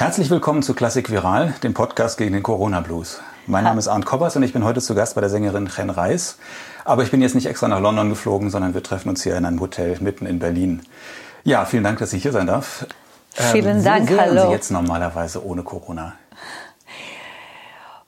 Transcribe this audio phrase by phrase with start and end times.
[0.00, 3.20] Herzlich willkommen zu Klassik Viral, dem Podcast gegen den Corona Blues.
[3.48, 5.90] Mein Name ist Arndt Kobbers und ich bin heute zu Gast bei der Sängerin Chen
[5.90, 6.38] Reis.
[6.84, 9.44] Aber ich bin jetzt nicht extra nach London geflogen, sondern wir treffen uns hier in
[9.44, 10.82] einem Hotel mitten in Berlin.
[11.42, 12.86] Ja, vielen Dank, dass ich hier sein darf.
[13.32, 14.46] Vielen ähm, Dank, wo hallo.
[14.46, 16.12] Sie jetzt normalerweise ohne Corona?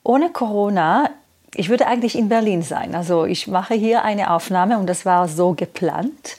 [0.05, 1.11] Ohne Corona,
[1.57, 2.95] ich würde eigentlich in Berlin sein.
[2.95, 6.37] Also ich mache hier eine Aufnahme und das war so geplant.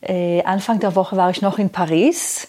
[0.00, 2.48] Äh, Anfang der Woche war ich noch in Paris.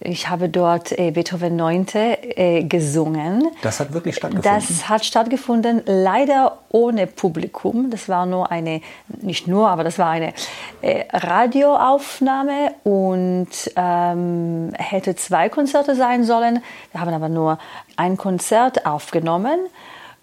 [0.00, 1.86] Ich habe dort äh, Beethoven 9.
[1.94, 3.48] Äh, gesungen.
[3.62, 4.50] Das hat wirklich stattgefunden?
[4.52, 7.90] Das hat stattgefunden, leider ohne Publikum.
[7.90, 8.80] Das war nur eine,
[9.20, 10.34] nicht nur, aber das war eine
[10.82, 16.62] äh, Radioaufnahme und ähm, hätte zwei Konzerte sein sollen.
[16.92, 17.58] Wir haben aber nur
[17.96, 19.58] ein Konzert aufgenommen.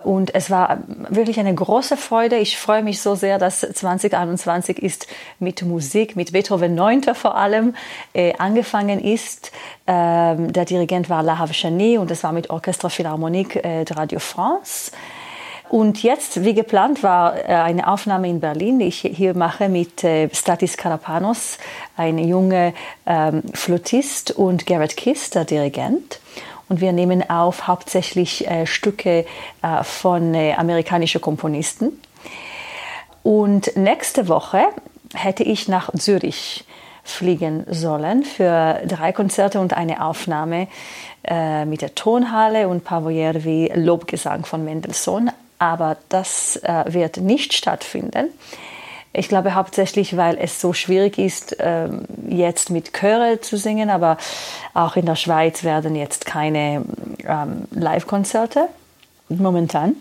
[0.06, 0.78] Und es war
[1.10, 2.38] wirklich eine große Freude.
[2.38, 5.08] Ich freue mich so sehr, dass 2021 ist
[5.40, 7.16] mit Musik, mit Beethoven 9.
[7.16, 7.74] vor allem
[8.14, 9.52] äh, angefangen ist.
[9.88, 14.20] Ähm, der Dirigent war La Havchani und es war mit Orchestre Philharmonique äh, de Radio
[14.20, 14.92] France.
[15.70, 20.04] Und jetzt, wie geplant, war äh, eine Aufnahme in Berlin, die ich hier mache mit
[20.04, 21.58] äh, Statis Karapanos,
[21.98, 22.74] ein junger
[23.08, 26.20] ähm, Flötist, und Garrett Kiss, der Dirigent.
[26.68, 29.26] Und wir nehmen auf hauptsächlich äh, Stücke
[29.62, 32.02] äh, von äh, amerikanischen Komponisten.
[33.24, 34.66] Und nächste Woche
[35.14, 36.66] hätte ich nach Zürich
[37.04, 40.68] fliegen sollen für drei Konzerte und eine Aufnahme
[41.24, 45.32] äh, mit der Tonhalle und Pavoyer wie Lobgesang von Mendelssohn.
[45.60, 48.30] Aber das äh, wird nicht stattfinden.
[49.18, 54.18] Ich glaube hauptsächlich, weil es so schwierig ist, ähm, jetzt mit Chöre zu singen, aber
[54.74, 56.84] auch in der Schweiz werden jetzt keine
[57.26, 58.68] ähm, Live-Konzerte
[59.30, 59.96] momentan.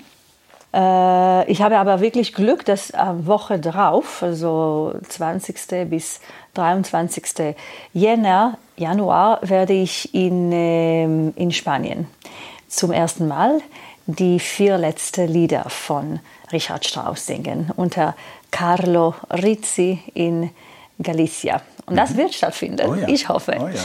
[0.75, 5.89] Äh, ich habe aber wirklich Glück, dass Woche drauf, also 20.
[5.89, 6.21] bis
[6.55, 7.55] 23.
[7.93, 12.09] Jänner, Januar, werde ich in, ähm, in Spanien
[12.67, 13.61] zum ersten Mal
[14.07, 16.19] die vier letzten Lieder von
[16.53, 18.15] Richard Strauss singen unter
[18.59, 20.51] Carlo Rizzi in
[21.03, 21.61] Galicia.
[21.87, 22.17] Und das Mhm.
[22.19, 23.09] wird stattfinden, Oh ja.
[23.09, 23.57] ich hoffe.
[23.59, 23.81] Oh ja.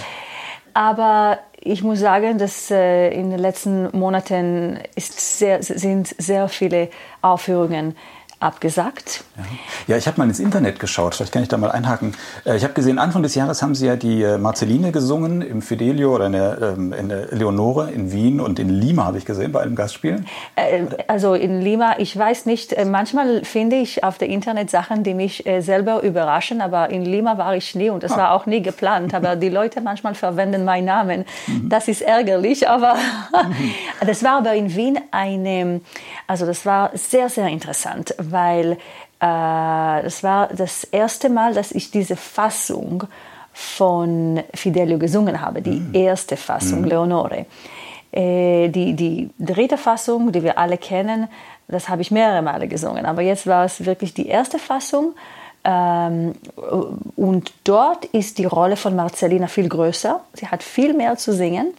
[0.74, 6.90] Aber ich muss sagen, dass äh, in den letzten Monaten sehr, sind sehr viele
[7.22, 7.96] Aufführungen
[8.40, 9.24] abgesagt.
[9.88, 12.16] Ja, ich habe mal ins Internet geschaut, vielleicht kann ich da mal einhaken.
[12.46, 15.62] Äh, Ich habe gesehen, Anfang des Jahres haben Sie ja die äh, Marceline gesungen im
[15.62, 19.26] Fidelio oder in der, ähm, in der Leonore in Wien und in Lima habe ich
[19.26, 20.24] gesehen bei einem Gastspiel.
[20.56, 25.14] Äh, Also in Lima, ich weiß nicht, manchmal finde ich auf der Internet Sachen, die
[25.14, 29.14] mich selber überraschen, aber in Lima war ich nie und das war auch nie geplant.
[29.14, 31.26] Aber die Leute manchmal verwenden meinen Namen.
[31.64, 32.96] Das ist ärgerlich, aber
[34.06, 35.82] das war aber in Wien eine,
[36.28, 38.78] also das war sehr, sehr interessant, weil äh,
[39.20, 43.04] das war das erste Mal, dass ich diese Fassung
[43.54, 47.46] von Fidelio gesungen habe, die erste Fassung, Leonore.
[48.12, 51.28] Äh, die, die dritte Fassung, die wir alle kennen,
[51.68, 53.06] das habe ich mehrere Male gesungen.
[53.06, 55.14] Aber jetzt war es wirklich die erste Fassung.
[55.64, 56.34] Ähm,
[57.16, 60.22] und dort ist die Rolle von Marcellina viel größer.
[60.34, 61.74] Sie hat viel mehr zu singen.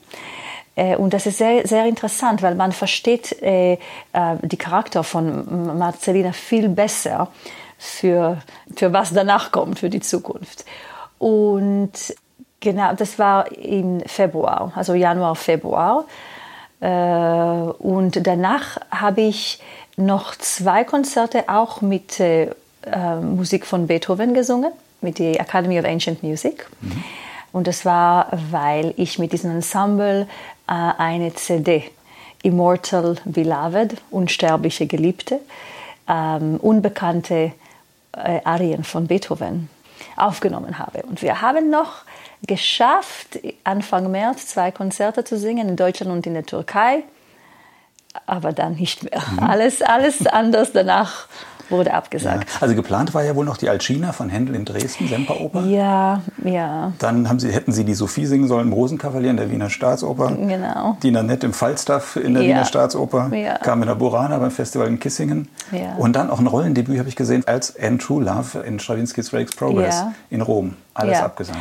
[0.76, 3.78] Äh, Und das ist sehr, sehr interessant, weil man versteht äh, äh,
[4.42, 7.28] die Charakter von Marcellina viel besser
[7.78, 8.38] für,
[8.76, 10.64] für was danach kommt, für die Zukunft.
[11.18, 11.92] Und
[12.60, 16.04] genau, das war im Februar, also Januar, Februar.
[16.80, 19.60] Äh, Und danach habe ich
[19.96, 22.50] noch zwei Konzerte auch mit äh,
[22.86, 24.72] äh, Musik von Beethoven gesungen,
[25.02, 26.66] mit der Academy of Ancient Music.
[27.52, 30.26] Und das war, weil ich mit diesem Ensemble
[30.70, 31.90] eine CD,
[32.42, 35.40] Immortal Beloved, Unsterbliche Geliebte,
[36.08, 37.52] ähm, unbekannte
[38.12, 39.68] äh, Arien von Beethoven
[40.16, 41.02] aufgenommen habe.
[41.02, 42.02] Und wir haben noch
[42.46, 47.02] geschafft, Anfang März zwei Konzerte zu singen in Deutschland und in der Türkei,
[48.26, 49.22] aber dann nicht mehr.
[49.40, 51.26] Alles, alles anders danach
[51.70, 51.96] wurde Ja.
[51.96, 52.48] abgesagt.
[52.60, 55.64] Also geplant war ja wohl noch die Alcina von Händel in Dresden, Semperoper.
[55.64, 59.50] Ja, ja, Dann haben Sie, hätten Sie die Sophie singen sollen im Rosenkavalier in der
[59.50, 60.32] Wiener Staatsoper.
[60.32, 60.96] genau.
[61.02, 62.48] Die Nanette im Falstaff in der Ja.
[62.50, 63.34] Wiener Staatsoper.
[63.34, 63.58] Ja.
[63.58, 65.48] Carmina Burana beim Festival in Kissingen.
[65.72, 65.94] Ja.
[65.96, 69.54] Und dann auch ein Rollendebüt habe ich gesehen als Anne True Love in Stravinsky's Rake's
[69.56, 70.12] Progress Ja.
[70.30, 70.74] in Rom.
[70.94, 71.24] Alles Ja.
[71.24, 71.58] abgesagt.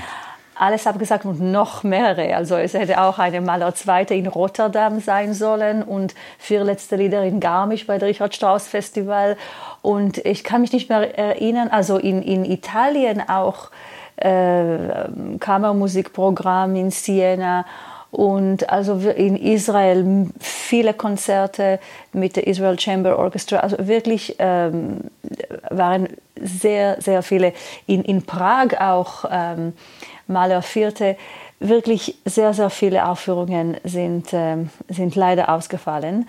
[0.62, 2.36] Alles abgesagt und noch mehrere.
[2.36, 7.24] Also es hätte auch eine Maler Zweite in Rotterdam sein sollen und vier letzte Lieder
[7.24, 9.38] in Garmisch bei der Richard Strauss Festival.
[9.82, 13.72] Und ich kann mich nicht mehr erinnern, also in, in Italien auch
[14.18, 15.08] äh,
[15.40, 17.66] Kammermusikprogramm in Siena
[18.12, 21.80] und also in Israel viele Konzerte
[22.12, 23.60] mit der Israel Chamber Orchestra.
[23.60, 25.06] Also wirklich ähm,
[25.70, 26.10] waren
[26.42, 27.54] sehr, sehr viele.
[27.86, 29.74] In, in Prag auch ähm,
[30.30, 31.18] Mahler Vierte
[31.60, 36.28] wirklich sehr, sehr viele Aufführungen sind, äh, sind leider ausgefallen.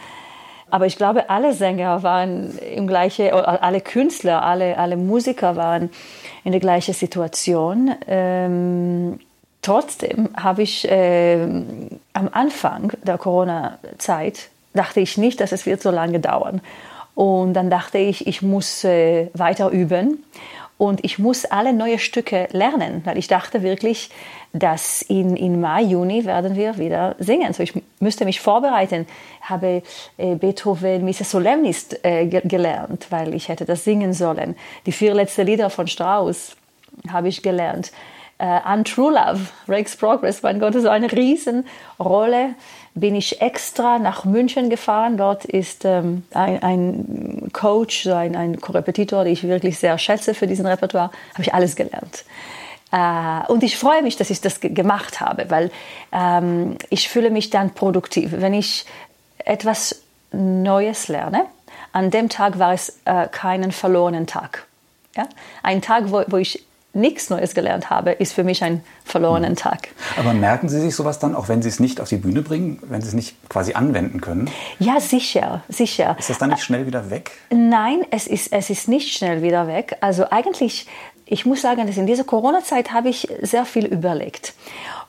[0.71, 5.91] Aber ich glaube, alle Sänger waren im gleichen, alle Künstler, alle, alle Musiker waren
[6.45, 7.95] in der gleichen Situation.
[8.07, 9.19] Ähm,
[9.63, 15.91] trotzdem habe ich äh, am Anfang der Corona-Zeit dachte ich nicht, dass es wird so
[15.91, 16.61] lange dauern.
[17.15, 20.25] Und dann dachte ich, ich muss äh, weiter üben
[20.81, 24.09] und ich muss alle neue Stücke lernen, weil ich dachte wirklich,
[24.55, 27.53] dass in, in Mai, Juni werden wir wieder singen.
[27.53, 29.07] So ich müsste mich vorbereiten,
[29.43, 29.83] habe
[30.17, 34.57] äh, Beethoven Missa Solemnis äh, gelernt, weil ich hätte das singen sollen.
[34.87, 36.57] Die vier letzten Lieder von Strauss
[37.13, 37.93] habe ich gelernt.
[38.43, 42.55] Uh, Untrue Love, Rake's Progress, mein Gott, so eine Riesenrolle.
[42.95, 45.19] Bin ich extra nach München gefahren.
[45.19, 50.35] Dort ist ähm, ein, ein, Coach, so ein, ein Korrepetitor, den ich wirklich sehr schätze
[50.35, 51.11] für diesen Repertoire.
[51.35, 52.25] Habe ich alles gelernt.
[52.93, 55.71] Uh, und ich freue mich, dass ich das gemacht habe, weil
[56.11, 58.33] ähm, ich fühle mich dann produktiv.
[58.33, 58.85] Wenn ich
[59.39, 60.03] etwas
[60.33, 61.47] Neues lerne,
[61.93, 64.67] an dem Tag war es äh, keinen verlorenen Tag.
[65.17, 65.29] Ja?
[65.63, 69.89] Ein Tag, wo, wo ich nichts Neues gelernt habe, ist für mich ein verlorenen Tag.
[70.19, 72.81] Aber merken Sie sich sowas dann, auch wenn Sie es nicht auf die Bühne bringen,
[72.83, 74.51] wenn Sie es nicht quasi anwenden können?
[74.79, 76.17] Ja, sicher, sicher.
[76.19, 77.31] Ist das dann nicht schnell wieder weg?
[77.51, 79.97] Nein, es ist, es ist nicht schnell wieder weg.
[80.01, 80.87] Also eigentlich,
[81.27, 84.55] ich muss sagen, dass in dieser Corona-Zeit habe ich sehr viel überlegt.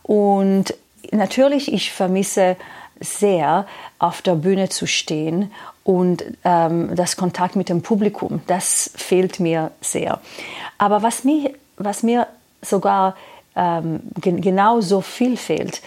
[0.04, 0.76] Und
[1.12, 2.58] natürlich, ich vermisse
[3.00, 3.66] sehr,
[3.98, 5.52] auf der Bühne zu stehen
[5.84, 10.22] und ähm, das Kontakt mit dem Publikum, das fehlt mir sehr.
[10.78, 11.52] Aber was mir
[11.84, 12.28] was mir
[12.62, 13.16] sogar
[13.56, 15.82] ähm, genauso viel fehlt,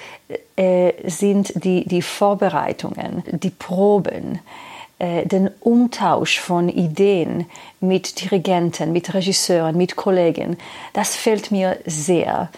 [0.57, 4.41] äh, sind die, die Vorbereitungen, die Proben,
[4.99, 7.47] äh, den Umtausch von Ideen
[7.81, 10.59] mit Dirigenten, mit Regisseuren, mit Kollegen.
[10.93, 12.51] Das fehlt mir sehr.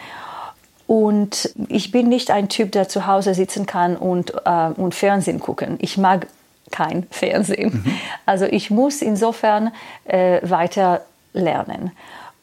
[0.87, 5.41] Und ich bin nicht ein Typ, der zu Hause sitzen kann und, äh, und Fernsehen
[5.41, 5.77] gucken.
[5.81, 6.27] Ich mag
[6.71, 7.83] kein Fernsehen.
[7.85, 7.99] Mhm.
[8.25, 9.73] Also ich muss insofern
[10.05, 11.03] äh, weiter
[11.33, 11.93] lernen.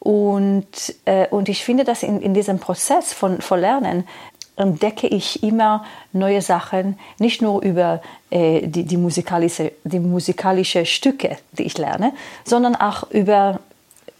[0.04, 4.06] Und, äh, und ich finde, dass in, in diesem Prozess von, von Lernen
[4.56, 11.38] entdecke ich immer neue Sachen, nicht nur über äh, die, die, musikalische, die musikalische Stücke,
[11.52, 12.12] die ich lerne,
[12.44, 13.60] sondern auch über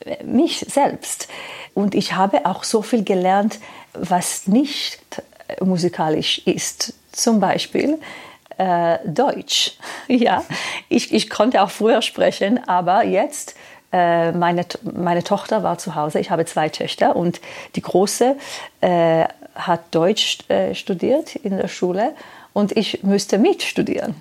[0.01, 1.29] äh, mich selbst.
[1.75, 3.59] Und ich habe auch so viel gelernt,
[3.93, 5.01] was nicht
[5.61, 6.95] musikalisch ist.
[7.13, 7.99] Zum Beispiel
[8.57, 9.77] äh, Deutsch.
[10.09, 10.45] ja,
[10.89, 13.55] ich, ich konnte auch früher sprechen, aber jetzt
[13.95, 16.19] äh, meine, meine Tochter war zu Hause.
[16.19, 17.41] Ich habe zwei Töchter und
[17.77, 18.37] die große
[18.81, 19.25] äh,
[19.55, 22.13] hat Deutsch äh, studiert in der Schule
[22.53, 24.17] und ich müsste mitstudieren.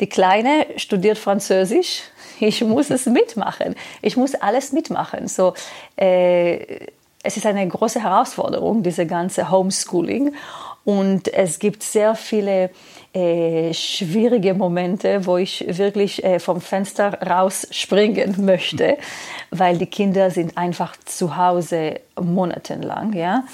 [0.00, 2.02] Die kleine studiert Französisch.
[2.40, 3.74] Ich muss es mitmachen.
[4.00, 5.26] Ich muss alles mitmachen.
[5.26, 5.54] So,
[5.96, 6.86] äh,
[7.24, 10.36] es ist eine große Herausforderung, diese ganze Homeschooling.
[10.84, 12.70] Und es gibt sehr viele
[13.18, 18.98] äh, schwierige Momente, wo ich wirklich äh, vom Fenster rausspringen möchte,
[19.50, 23.44] weil die Kinder sind einfach zu Hause monatelang, ja.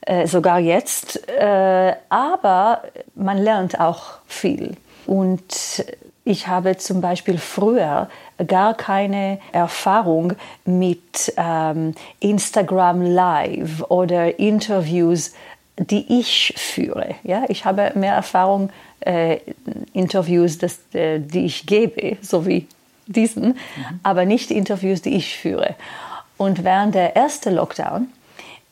[0.00, 1.28] Äh, sogar jetzt.
[1.28, 2.82] Äh, aber
[3.14, 4.76] man lernt auch viel.
[5.06, 5.84] Und
[6.24, 8.08] ich habe zum Beispiel früher
[8.46, 15.32] gar keine Erfahrung mit ähm, Instagram Live oder Interviews
[15.78, 17.16] die ich führe.
[17.22, 17.44] Ja?
[17.48, 18.70] Ich habe mehr Erfahrung
[19.00, 19.38] äh,
[19.92, 22.66] Interviews, das, äh, die ich gebe, so wie
[23.06, 23.54] diesen, mhm.
[24.02, 25.76] aber nicht Interviews, die ich führe.
[26.36, 28.08] Und während der ersten Lockdown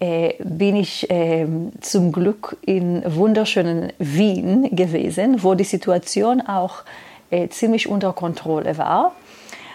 [0.00, 6.82] äh, bin ich ähm, zum Glück in wunderschönen Wien gewesen, wo die Situation auch
[7.30, 9.12] äh, ziemlich unter Kontrolle war.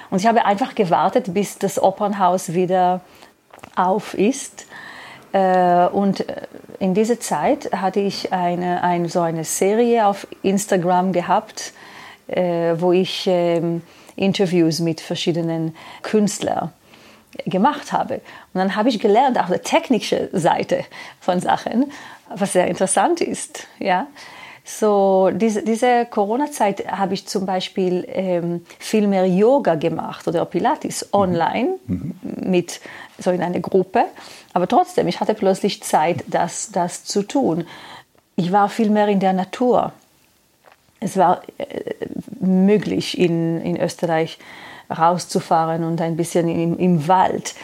[0.10, 3.02] Und ich habe einfach gewartet, bis das Opernhaus wieder
[3.76, 4.66] auf ist
[5.32, 6.48] und äh,
[6.80, 11.74] in dieser Zeit hatte ich eine, eine, so eine Serie auf Instagram gehabt,
[12.28, 13.82] äh, wo ich ähm,
[14.16, 16.72] Interviews mit verschiedenen Künstlern
[17.46, 18.16] gemacht habe.
[18.54, 20.84] Und dann habe ich gelernt, auch die technische Seite
[21.20, 21.92] von Sachen,
[22.36, 23.68] was sehr interessant ist.
[23.80, 24.08] Ja?
[24.64, 31.06] So, diese, diese Corona-Zeit habe ich zum Beispiel ähm, viel mehr Yoga gemacht oder Pilates
[31.06, 31.20] mhm.
[31.20, 32.16] online mhm.
[32.22, 32.80] mit
[33.20, 34.06] so in einer Gruppe.
[34.54, 37.66] Aber trotzdem, ich hatte plötzlich Zeit, das, das zu tun.
[38.36, 39.92] Ich war viel mehr in der Natur.
[41.00, 41.94] Es war äh,
[42.40, 44.40] möglich, in, in Österreich
[44.90, 47.56] rauszufahren und ein bisschen im, im Wald,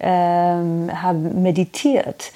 [0.00, 2.32] ähm, habe meditiert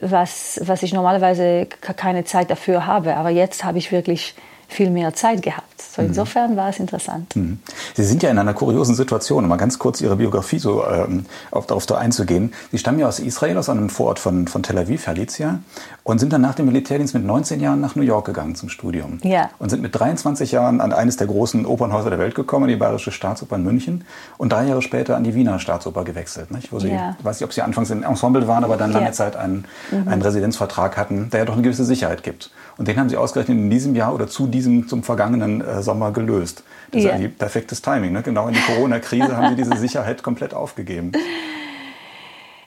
[0.00, 3.16] was, was ich normalerweise keine Zeit dafür habe.
[3.16, 4.34] Aber jetzt habe ich wirklich
[4.68, 5.80] viel mehr Zeit gehabt.
[5.80, 6.08] So mhm.
[6.08, 7.34] insofern war es interessant.
[7.34, 7.58] Mhm.
[7.94, 11.24] Sie sind ja in einer kuriosen Situation, um mal ganz kurz Ihre Biografie so ähm,
[11.50, 12.52] auf, darauf da einzugehen.
[12.70, 15.60] Sie stammen ja aus Israel, aus einem Vorort von, von Tel Aviv, Galizia,
[16.04, 19.18] und sind dann nach dem Militärdienst mit 19 Jahren nach New York gegangen zum Studium.
[19.22, 19.50] Ja.
[19.58, 23.10] Und sind mit 23 Jahren an eines der großen Opernhäuser der Welt gekommen, die Bayerische
[23.10, 24.04] Staatsoper in München,
[24.36, 26.50] und drei Jahre später an die Wiener Staatsoper gewechselt.
[26.50, 26.72] Nicht?
[26.72, 27.16] Wo Sie, ja.
[27.18, 29.12] Ich weiß nicht, ob Sie anfangs im Ensemble waren, aber dann lange ja.
[29.12, 30.08] Zeit einen, mhm.
[30.08, 32.50] einen Residenzvertrag hatten, der ja doch eine gewisse Sicherheit gibt.
[32.78, 36.12] Und den haben Sie ausgerechnet in diesem Jahr oder zu diesem, zum vergangenen äh, Sommer
[36.12, 36.62] gelöst.
[36.92, 37.10] Das ja.
[37.10, 38.12] ist eigentlich perfektes Timing.
[38.12, 38.22] Ne?
[38.22, 41.12] Genau in die Corona-Krise haben Sie diese Sicherheit komplett aufgegeben.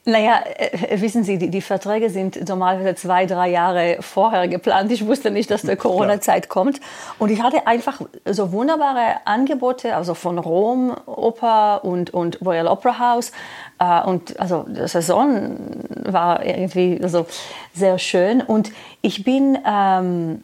[0.03, 4.91] Naja, äh, wissen Sie, die, die, Verträge sind normalerweise zwei, drei Jahre vorher geplant.
[4.91, 6.79] Ich wusste nicht, dass der Corona-Zeit kommt.
[7.19, 12.97] Und ich hatte einfach so wunderbare Angebote, also von Rom Oper und, und Royal Opera
[12.97, 13.31] House.
[13.79, 15.57] Äh, und also die Saison
[15.89, 17.27] war irgendwie also
[17.73, 18.41] sehr schön.
[18.41, 19.57] Und ich bin...
[19.65, 20.43] Ähm,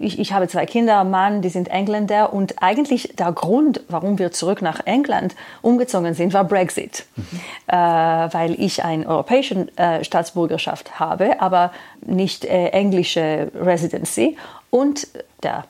[0.00, 4.32] ich, ich, habe zwei Kinder, Mann, die sind Engländer und eigentlich der Grund, warum wir
[4.32, 7.40] zurück nach England umgezogen sind, war Brexit, mhm.
[7.66, 14.36] äh, weil ich eine europäische äh, Staatsbürgerschaft habe, aber nicht äh, englische Residency
[14.70, 15.08] und
[15.42, 15.64] der,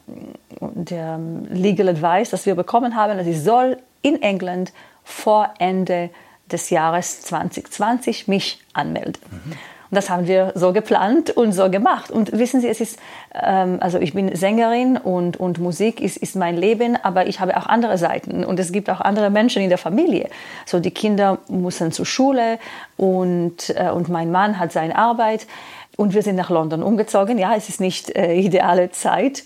[0.61, 1.19] der
[1.51, 4.73] Legal Advice, das wir bekommen haben, dass ich soll in England
[5.05, 6.11] vor Ende
[6.51, 9.23] des Jahres 2020 mich anmelden.
[9.31, 9.53] Mhm.
[9.91, 12.13] Und das haben wir so geplant und so gemacht.
[12.13, 12.99] Und wissen Sie, es ist,
[13.35, 17.57] ähm, also ich bin Sängerin und, und Musik ist, ist mein Leben, aber ich habe
[17.57, 20.29] auch andere Seiten und es gibt auch andere Menschen in der Familie.
[20.65, 22.61] So die Kinder müssen zur Schule
[22.97, 25.49] und, äh, und mein Mann hat seine Arbeit
[25.97, 27.37] und wir sind nach London umgezogen.
[27.37, 29.43] Ja, es ist nicht äh, ideale Zeit.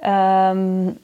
[0.00, 0.96] Ähm,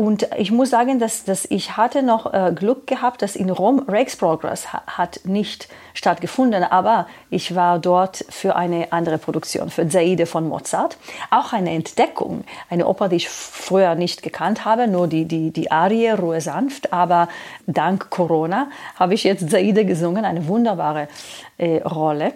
[0.00, 3.80] und ich muss sagen, dass, dass ich hatte noch äh, Glück gehabt, dass in Rom
[3.80, 9.86] Rex Progress ha hat nicht stattgefunden, aber ich war dort für eine andere Produktion, für
[9.86, 10.96] Zaide von Mozart.
[11.30, 15.70] Auch eine Entdeckung, eine Oper, die ich früher nicht gekannt habe, nur die, die, die
[15.70, 17.28] Arie, Ruhe sanft, aber
[17.66, 21.08] dank Corona habe ich jetzt Zaide gesungen, eine wunderbare
[21.58, 22.32] äh, Rolle.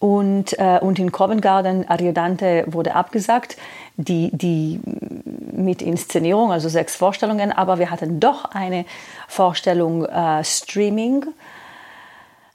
[0.00, 3.58] Und, äh, und in Covent Garden, Ariodante wurde abgesagt,
[3.98, 4.80] die, die
[5.52, 8.86] mit Inszenierung, also sechs Vorstellungen, aber wir hatten doch eine
[9.28, 11.26] Vorstellung äh, Streaming.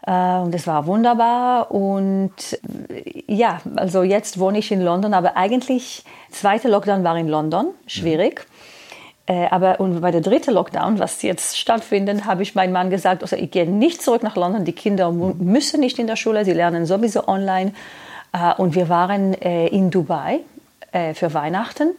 [0.07, 1.69] Äh, und das war wunderbar.
[1.69, 2.59] Und
[2.89, 7.67] äh, ja, also jetzt wohne ich in London, aber eigentlich, zweite Lockdown war in London,
[7.85, 8.47] schwierig.
[9.27, 13.23] Äh, aber und bei der dritten Lockdown, was jetzt stattfindet, habe ich meinem Mann gesagt,
[13.23, 14.65] also ich gehe nicht zurück nach London.
[14.65, 17.73] Die Kinder müssen nicht in der Schule, sie lernen sowieso online.
[18.33, 20.39] Äh, und wir waren äh, in Dubai
[21.13, 21.89] für Weihnachten.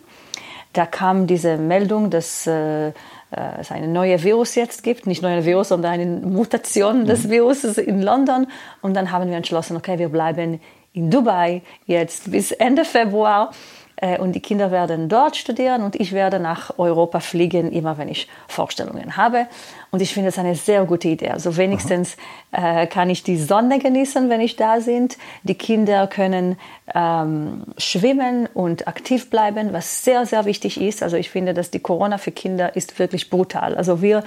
[0.73, 5.93] Da kam diese Meldung, dass es eine neue Virus jetzt gibt, nicht neue Virus, sondern
[5.93, 7.31] eine Mutation des mhm.
[7.31, 8.47] Viruses in London.
[8.81, 10.61] Und dann haben wir entschlossen, okay, wir bleiben
[10.95, 13.51] in Dubai jetzt bis Ende Februar.
[13.97, 18.09] Äh, und die Kinder werden dort studieren und ich werde nach Europa fliegen, immer wenn
[18.09, 19.47] ich Vorstellungen habe.
[19.91, 21.31] Und ich finde es eine sehr gute Idee.
[21.31, 22.17] Also wenigstens
[22.53, 25.09] äh, kann ich die Sonne genießen, wenn ich da bin.
[25.43, 26.59] Die Kinder können
[26.95, 31.03] ähm, schwimmen und aktiv bleiben, was sehr, sehr wichtig ist.
[31.03, 33.75] Also ich finde, dass die Corona für Kinder ist wirklich brutal.
[33.75, 34.23] Also wir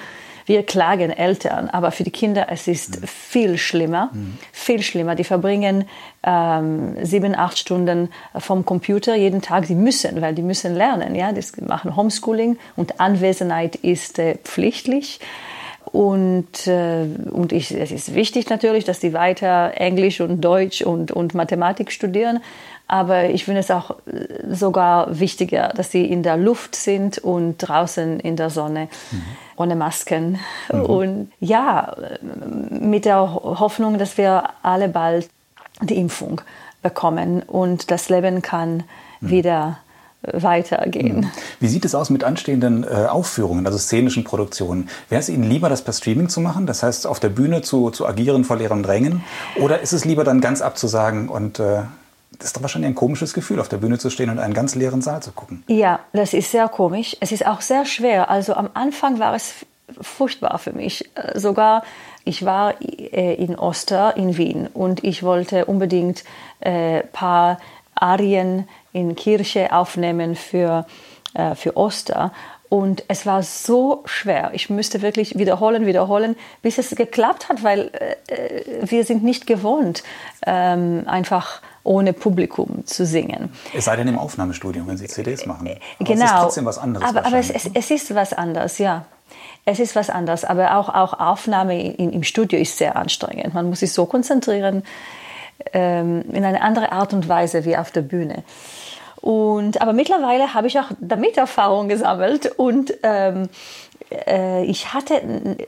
[0.49, 3.07] wir klagen Eltern, aber für die Kinder es ist mhm.
[3.07, 4.37] viel schlimmer, mhm.
[4.51, 5.13] viel schlimmer.
[5.13, 5.85] Die verbringen
[6.23, 9.67] ähm, sieben, acht Stunden vom Computer jeden Tag.
[9.67, 11.13] Die müssen, weil die müssen lernen.
[11.13, 15.19] Ja, die machen Homeschooling und Anwesenheit ist äh, pflichtlich.
[15.91, 21.11] Und, äh, und ich, es ist wichtig natürlich, dass die weiter Englisch und Deutsch und,
[21.11, 22.41] und Mathematik studieren.
[22.87, 27.57] Aber ich finde es auch äh, sogar wichtiger, dass sie in der Luft sind und
[27.57, 28.87] draußen in der Sonne.
[29.11, 29.23] Mhm
[29.59, 30.39] ohne Masken.
[30.71, 30.81] Mhm.
[30.81, 31.95] Und ja,
[32.69, 35.29] mit der Hoffnung, dass wir alle bald
[35.81, 36.41] die Impfung
[36.81, 38.83] bekommen und das Leben kann
[39.19, 39.29] mhm.
[39.29, 39.79] wieder
[40.21, 41.21] weitergehen.
[41.21, 41.31] Mhm.
[41.59, 44.89] Wie sieht es aus mit anstehenden äh, Aufführungen, also szenischen Produktionen?
[45.07, 47.89] Wäre es Ihnen lieber, das per Streaming zu machen, das heißt auf der Bühne zu,
[47.89, 49.23] zu agieren vor leeren Drängen?
[49.59, 51.83] Oder ist es lieber dann ganz abzusagen und äh,
[52.37, 54.75] das ist doch wahrscheinlich ein komisches Gefühl, auf der Bühne zu stehen und einen ganz
[54.75, 55.63] leeren Saal zu gucken.
[55.67, 57.17] Ja, das ist sehr komisch.
[57.19, 58.29] Es ist auch sehr schwer.
[58.29, 59.65] Also am Anfang war es
[59.99, 61.09] furchtbar für mich.
[61.15, 61.83] Äh, sogar
[62.25, 66.23] ich war äh, in Oster in Wien und ich wollte unbedingt
[66.61, 67.59] ein äh, paar
[67.95, 70.85] Arien in Kirche aufnehmen für,
[71.55, 72.31] für Oster.
[72.69, 74.51] Und es war so schwer.
[74.53, 77.89] Ich müsste wirklich wiederholen, wiederholen, bis es geklappt hat, weil
[78.27, 80.03] äh, wir sind nicht gewohnt,
[80.45, 83.51] ähm, einfach ohne Publikum zu singen.
[83.73, 85.67] Es sei denn im Aufnahmestudio, wenn Sie CDs machen.
[85.67, 86.11] Aber genau.
[86.13, 86.41] Es ist genau.
[86.43, 87.09] trotzdem was anderes.
[87.09, 89.05] Aber, aber es, es, es, ist was anderes, ja.
[89.65, 90.45] Es ist was anderes.
[90.45, 93.55] Aber auch, auch Aufnahme in, im Studio ist sehr anstrengend.
[93.55, 94.83] Man muss sich so konzentrieren
[95.73, 98.43] ähm, in eine andere Art und Weise wie auf der Bühne.
[99.21, 103.49] Und, aber mittlerweile habe ich auch damit Erfahrung gesammelt und ähm,
[104.27, 105.21] äh, ich hatte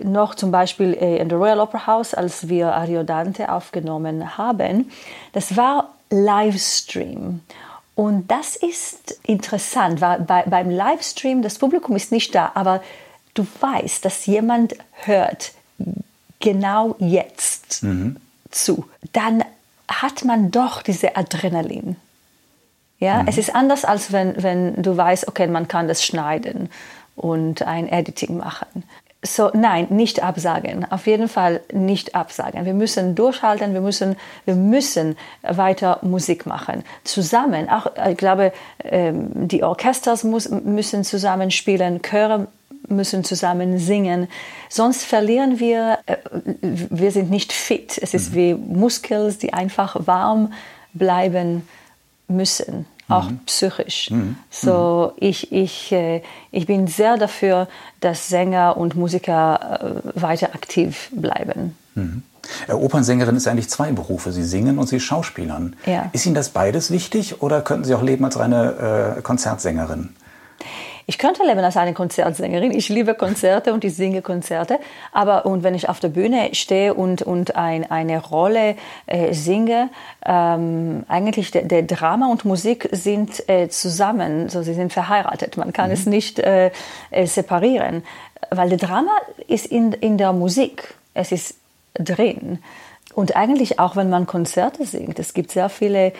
[0.03, 4.89] noch zum Beispiel äh, in der Royal Opera House, als wir Ariodante aufgenommen haben,
[5.33, 7.41] das war Livestream.
[7.95, 12.81] Und das ist interessant, weil bei, beim Livestream, das Publikum ist nicht da, aber
[13.33, 15.51] du weißt, dass jemand hört
[16.39, 18.17] genau jetzt mhm.
[18.49, 18.85] zu.
[19.13, 19.43] Dann
[19.91, 21.95] hat man doch diese Adrenalin.
[22.99, 23.27] Ja, mhm.
[23.27, 26.69] es ist anders als wenn, wenn du weißt, okay, man kann das schneiden
[27.15, 28.83] und ein Editing machen.
[29.23, 30.91] So, nein, nicht absagen.
[30.91, 32.65] Auf jeden Fall nicht absagen.
[32.65, 36.83] Wir müssen durchhalten, wir müssen, wir müssen weiter Musik machen.
[37.03, 38.51] Zusammen, auch, ich glaube,
[38.83, 42.47] ähm, die Orchesters müssen zusammen spielen, Chöre
[42.91, 44.27] müssen zusammen singen.
[44.69, 46.17] Sonst verlieren wir, äh,
[46.61, 47.97] wir sind nicht fit.
[48.01, 48.35] Es ist mhm.
[48.35, 50.53] wie Muskeln, die einfach warm
[50.93, 51.67] bleiben
[52.27, 53.39] müssen auch mhm.
[53.45, 54.09] psychisch.
[54.09, 54.37] Mhm.
[54.49, 56.21] So, ich, ich, äh,
[56.51, 57.67] ich bin sehr dafür,
[57.99, 61.75] dass Sänger und Musiker äh, weiter aktiv bleiben.
[61.95, 62.23] Mhm.
[62.69, 64.31] Opernsängerin ist eigentlich zwei Berufe.
[64.31, 65.75] Sie singen und Sie schauspielern.
[65.85, 66.09] Ja.
[66.11, 70.09] Ist Ihnen das beides wichtig oder könnten Sie auch leben als reine äh, Konzertsängerin?
[71.11, 72.71] Ich könnte leben als eine Konzertsängerin.
[72.71, 74.79] Ich liebe Konzerte und ich singe Konzerte.
[75.11, 78.77] Aber und wenn ich auf der Bühne stehe und, und ein, eine Rolle
[79.07, 79.89] äh, singe,
[80.25, 85.57] ähm, eigentlich der, der, Drama und Musik sind äh, zusammen, so sie sind verheiratet.
[85.57, 85.95] Man kann mhm.
[85.95, 86.71] es nicht äh,
[87.09, 88.03] äh, separieren,
[88.49, 89.11] weil der Drama
[89.49, 90.93] ist in, in der Musik.
[91.13, 91.55] Es ist
[91.93, 92.59] drin.
[93.13, 96.13] Und eigentlich auch, wenn man Konzerte singt, es gibt sehr viele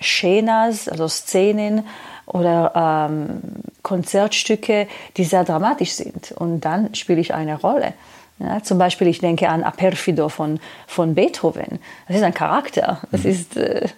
[0.00, 1.84] Schenas, also Szenen,
[2.26, 3.40] oder ähm,
[3.82, 6.32] Konzertstücke, die sehr dramatisch sind.
[6.32, 7.94] Und dann spiele ich eine Rolle.
[8.38, 11.78] Ja, zum Beispiel, ich denke an Aperfido von, von Beethoven.
[12.08, 13.00] Das ist ein Charakter.
[13.12, 13.30] Das mhm.
[13.30, 13.88] ist, äh,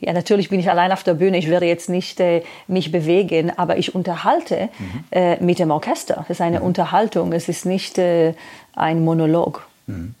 [0.00, 1.36] ja, natürlich bin ich allein auf der Bühne.
[1.36, 5.04] Ich werde jetzt nicht äh, mich bewegen, aber ich unterhalte mhm.
[5.10, 6.16] äh, mit dem Orchester.
[6.16, 6.66] Das ist eine mhm.
[6.66, 7.32] Unterhaltung.
[7.32, 8.34] Es ist nicht äh,
[8.74, 9.66] ein Monolog.
[9.86, 10.14] Mhm.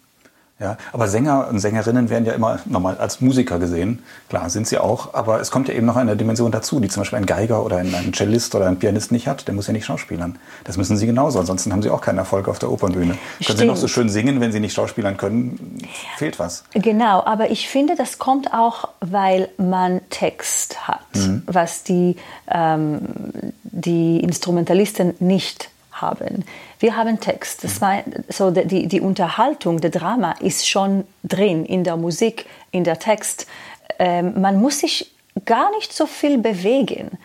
[0.62, 3.98] Ja, aber Sänger und Sängerinnen werden ja immer normal als Musiker gesehen.
[4.28, 5.12] Klar, sind sie auch.
[5.12, 7.78] Aber es kommt ja eben noch eine Dimension dazu, die zum Beispiel ein Geiger oder
[7.78, 9.48] ein, ein Cellist oder ein Pianist nicht hat.
[9.48, 10.38] Der muss ja nicht schauspielern.
[10.62, 11.40] Das müssen sie genauso.
[11.40, 13.14] Ansonsten haben sie auch keinen Erfolg auf der Opernbühne.
[13.14, 13.46] Stimmt.
[13.46, 15.78] Können sie noch so schön singen, wenn sie nicht schauspielern können,
[16.16, 16.62] fehlt was.
[16.74, 21.42] Genau, aber ich finde, das kommt auch, weil man Text hat, mhm.
[21.46, 22.14] was die,
[22.48, 23.00] ähm,
[23.64, 26.44] die Instrumentalisten nicht haben.
[26.82, 27.62] Wir haben Text.
[27.62, 32.82] Das war, so die, die Unterhaltung, der Drama ist schon drin in der Musik, in
[32.82, 33.46] der Text.
[34.00, 35.14] Ähm, man muss sich
[35.44, 37.18] gar nicht so viel bewegen.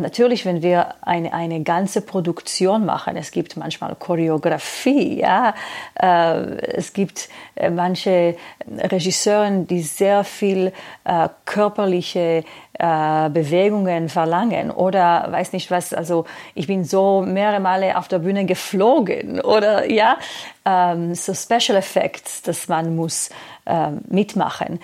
[0.00, 5.54] Natürlich, wenn wir eine, eine ganze Produktion machen, es gibt manchmal Choreografie, ja,
[6.00, 6.40] äh,
[6.76, 8.36] es gibt äh, manche
[8.78, 10.72] Regisseure, die sehr viel
[11.04, 12.44] äh, körperliche
[12.80, 18.46] Bewegungen verlangen oder weiß nicht was, also ich bin so mehrere Male auf der Bühne
[18.46, 20.16] geflogen oder ja,
[20.64, 23.30] ähm, so Special Effects, dass man muss
[23.66, 24.78] ähm, mitmachen.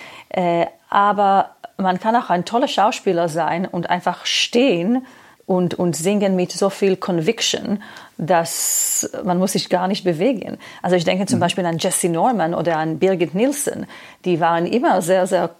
[0.91, 5.07] Aber man kann auch ein toller Schauspieler sein und einfach stehen
[5.47, 7.83] und, und singen mit so viel Conviction,
[8.17, 10.59] dass man muss sich gar nicht bewegen.
[10.83, 11.41] Also ich denke zum mhm.
[11.41, 13.87] Beispiel an Jesse Norman oder an Birgit Nielsen.
[14.25, 15.51] Die waren immer sehr, sehr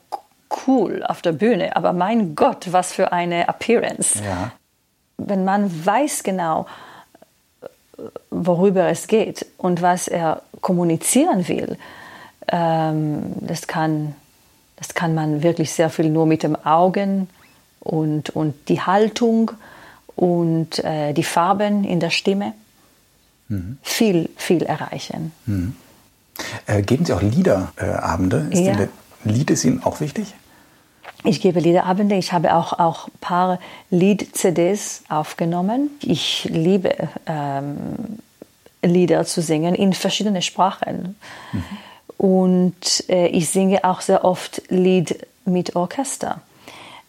[0.67, 1.77] cool auf der Bühne.
[1.77, 4.21] Aber mein Gott, was für eine Appearance.
[4.25, 4.53] Ja.
[5.19, 6.67] Wenn man weiß genau,
[8.31, 11.77] worüber es geht und was er kommunizieren will,
[12.49, 14.15] ähm, das kann
[14.85, 17.29] das kann man wirklich sehr viel nur mit dem Augen
[17.81, 19.53] und, und die Haltung
[20.15, 22.53] und äh, die Farben in der Stimme
[23.49, 23.79] mhm.
[23.83, 25.33] viel, viel erreichen.
[25.47, 25.75] Mhm.
[26.67, 28.49] Äh, geben Sie auch Liederabende?
[28.51, 28.89] Äh, ja.
[29.25, 30.35] Lied ist Ihnen auch wichtig?
[31.23, 32.17] Ich gebe Liederabende.
[32.17, 35.89] Ich habe auch auch paar Lied-CDs aufgenommen.
[36.03, 36.95] Ich liebe
[37.25, 37.77] ähm,
[38.83, 41.17] Lieder zu singen in verschiedenen Sprachen.
[41.53, 41.65] Mhm.
[42.17, 46.41] Und äh, ich singe auch sehr oft Lied mit Orchester.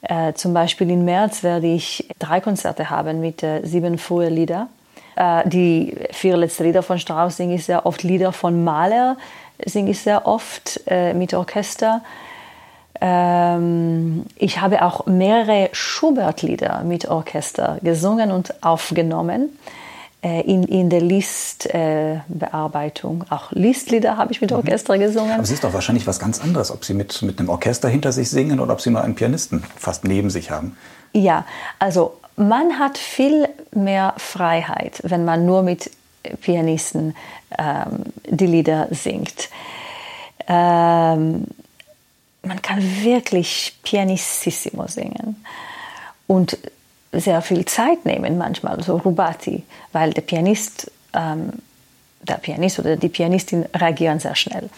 [0.01, 4.67] Äh, zum Beispiel im März werde ich drei Konzerte haben mit äh, sieben frühe Lieder.
[5.15, 8.03] Äh, die vier letzten Lieder von Strauss singe ich sehr oft.
[8.03, 9.17] Lieder von Mahler
[9.65, 12.01] singe ich sehr oft äh, mit Orchester.
[13.01, 19.57] Ähm, ich habe auch mehrere Schubert-Lieder mit Orchester gesungen und aufgenommen.
[20.25, 23.25] Äh, in, in der Listbearbeitung.
[23.29, 24.57] Äh, auch Listlieder habe ich mit mhm.
[24.57, 25.33] Orchester gesungen.
[25.33, 28.11] Aber es ist doch wahrscheinlich was ganz anderes, ob Sie mit, mit einem Orchester hinter
[28.11, 30.75] sich singen oder ob Sie nur einen Pianisten fast neben sich haben.
[31.13, 31.45] Ja,
[31.77, 35.91] also man hat viel mehr Freiheit, wenn man nur mit
[36.41, 37.15] Pianisten
[37.59, 39.49] ähm, die Lieder singt.
[40.47, 41.45] Ähm,
[42.41, 45.45] man kann wirklich pianissimo singen.
[46.25, 46.57] und
[47.19, 51.53] sehr viel Zeit nehmen manchmal, so Rubati, weil der Pianist, ähm,
[52.21, 54.69] der Pianist oder die Pianistin reagieren sehr schnell.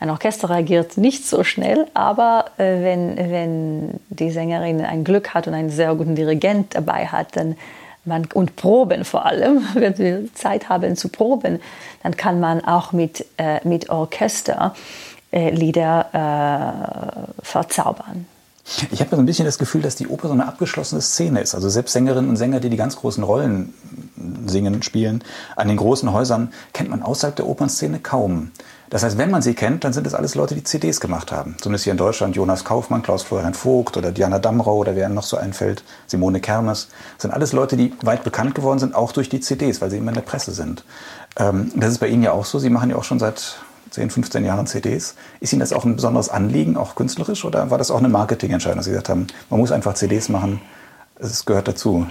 [0.00, 5.46] Ein Orchester reagiert nicht so schnell, aber äh, wenn, wenn die Sängerin ein Glück hat
[5.46, 7.56] und einen sehr guten Dirigent dabei hat, dann
[8.04, 11.60] man, und Proben vor allem, wenn wir Zeit haben zu proben,
[12.02, 14.74] dann kann man auch mit, äh, mit Orchester
[15.30, 18.26] äh, Lieder äh, verzaubern.
[18.90, 21.54] Ich habe so ein bisschen das Gefühl, dass die Oper so eine abgeschlossene Szene ist.
[21.54, 23.74] Also selbst Sängerinnen und Sänger, die die ganz großen Rollen
[24.46, 25.24] singen, spielen,
[25.56, 28.52] an den großen Häusern kennt man außerhalb der Opernszene kaum.
[28.88, 31.56] Das heißt, wenn man sie kennt, dann sind das alles Leute, die CDs gemacht haben.
[31.60, 35.22] Zumindest hier in Deutschland Jonas Kaufmann, Klaus Florian Vogt oder Diana Damrau oder wer noch
[35.22, 36.88] so einfällt, Simone Kermes.
[37.16, 39.96] Das sind alles Leute, die weit bekannt geworden sind, auch durch die CDs, weil sie
[39.96, 40.84] immer in der Presse sind.
[41.36, 42.58] Ähm, das ist bei Ihnen ja auch so.
[42.58, 43.56] Sie machen ja auch schon seit
[43.92, 45.14] 10, 15 Jahren CDs.
[45.40, 48.78] Ist Ihnen das auch ein besonderes Anliegen, auch künstlerisch, oder war das auch eine Marketingentscheidung,
[48.78, 50.60] dass Sie gesagt haben, man muss einfach CDs machen,
[51.18, 52.06] es gehört dazu?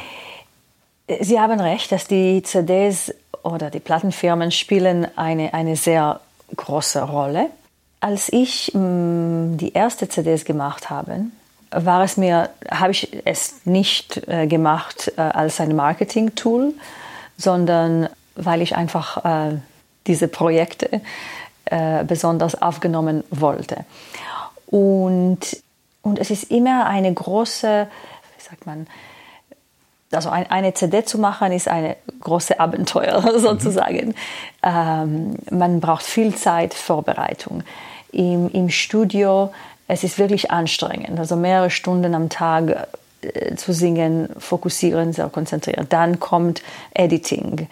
[1.20, 3.14] Sie haben recht, dass die CDs
[3.44, 6.22] oder die Plattenfirmen spielen eine, eine sehr
[6.56, 7.48] große Rolle.
[8.00, 11.26] Als ich mh, mm, die erste CDs gemacht habe,
[11.72, 16.74] war es mir, habe ich es nicht äh, gemacht äh, als ein Marketing-Tool,
[17.38, 19.58] sondern weil ich einfach äh,
[20.08, 21.02] diese Projekte
[21.66, 23.86] äh, besonders aufgenommen wollte.
[24.68, 25.40] Und,
[26.02, 27.88] und es ist immer eine große,
[28.38, 28.88] wie sagt man,
[30.12, 34.10] also ein, eine CD zu machen ist eine große Abenteuer sozusagen.
[34.10, 34.16] Mhm.
[34.64, 37.64] Ähm, man braucht viel Zeit Vorbereitung.
[38.12, 39.52] Im, Im Studio
[39.92, 42.88] es ist wirklich anstrengend, also mehrere Stunden am Tag
[43.56, 45.88] zu singen, fokussieren, sehr konzentrieren.
[45.90, 46.62] Dann kommt
[46.94, 47.68] Editing.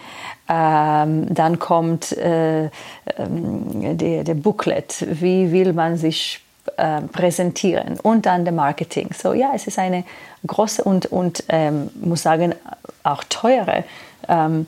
[0.47, 6.41] Ähm, dann kommt äh, ähm, der, der Booklet, wie will man sich
[6.77, 9.09] äh, präsentieren und dann der Marketing.
[9.13, 10.03] So ja, es ist eine
[10.45, 12.55] große und, und ähm, muss sagen,
[13.03, 13.83] auch teure,
[14.27, 14.67] ähm,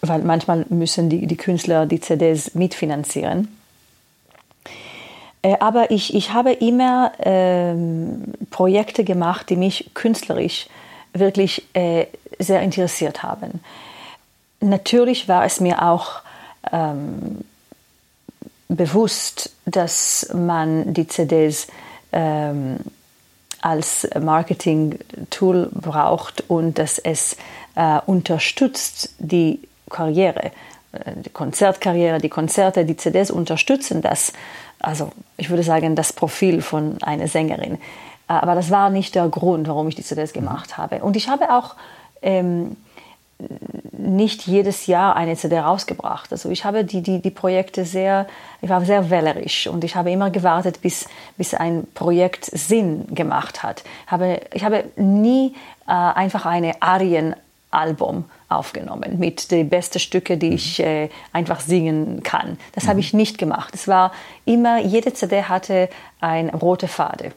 [0.00, 3.48] weil manchmal müssen die, die Künstler die CDs mitfinanzieren.
[5.42, 10.68] Äh, aber ich, ich habe immer ähm, Projekte gemacht, die mich künstlerisch
[11.12, 12.06] wirklich äh,
[12.38, 13.60] sehr interessiert haben.
[14.60, 16.22] Natürlich war es mir auch
[16.70, 17.40] ähm,
[18.68, 21.66] bewusst, dass man die CDs
[22.12, 22.78] ähm,
[23.60, 27.36] als Marketing-Tool braucht und dass es
[27.74, 30.50] äh, unterstützt die Karriere, äh,
[31.24, 34.32] die Konzertkarriere, die Konzerte, die CDs unterstützen das.
[34.78, 37.74] Also ich würde sagen, das Profil von einer Sängerin.
[37.74, 37.78] Äh,
[38.34, 40.98] aber das war nicht der Grund, warum ich die CDs gemacht habe.
[40.98, 41.76] Und ich habe auch
[42.20, 42.76] ähm,
[43.92, 46.32] nicht jedes Jahr eine CD rausgebracht.
[46.32, 48.26] Also ich habe die, die, die Projekte sehr,
[48.60, 53.62] ich war sehr wählerisch und ich habe immer gewartet, bis, bis ein Projekt Sinn gemacht
[53.62, 53.82] hat.
[54.06, 55.54] Habe, ich habe nie
[55.86, 58.24] äh, einfach eine Arien-Album
[58.56, 62.58] aufgenommen mit den besten Stücken, die ich äh, einfach singen kann.
[62.74, 62.88] Das mhm.
[62.88, 63.74] habe ich nicht gemacht.
[63.74, 64.12] Es war
[64.44, 65.88] immer, jede CD hatte
[66.20, 67.32] ein rote Fade.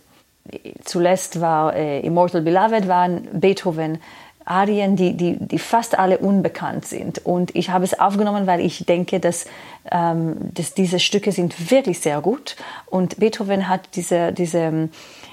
[0.84, 3.99] Zuletzt war äh, Immortal Beloved, waren Beethoven,
[4.45, 7.25] Arien, die, die, die fast alle unbekannt sind.
[7.25, 9.45] Und ich habe es aufgenommen, weil ich denke, dass,
[9.91, 12.56] ähm, dass diese Stücke sind wirklich sehr gut.
[12.86, 14.89] Und Beethoven hat diese, diese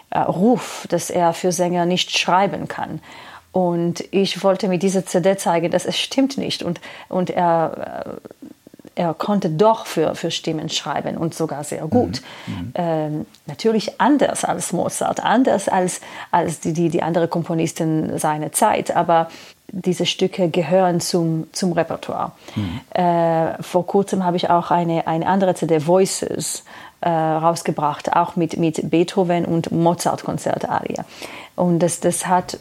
[0.08, 3.00] äh, Ruf, dass er für Sänger nicht schreiben kann.
[3.52, 6.62] Und ich wollte mit dieser CD zeigen, dass es stimmt nicht.
[6.62, 8.18] Und, und er,
[8.94, 12.22] äh, er konnte doch für, für Stimmen schreiben und sogar sehr gut.
[12.46, 12.54] Mhm.
[12.54, 12.72] mhm.
[12.74, 18.94] Ähm, natürlich anders als Mozart, anders als, als die, die, die anderen Komponisten seiner Zeit,
[18.94, 19.28] aber
[19.68, 22.32] diese Stücke gehören zum, zum Repertoire.
[22.54, 22.80] Mhm.
[22.90, 26.64] Äh, vor kurzem habe ich auch eine, eine andere CD, Voices,
[27.00, 31.00] äh, rausgebracht, auch mit, mit Beethoven und Mozart-Konzertarie.
[31.56, 32.58] Und das, das hat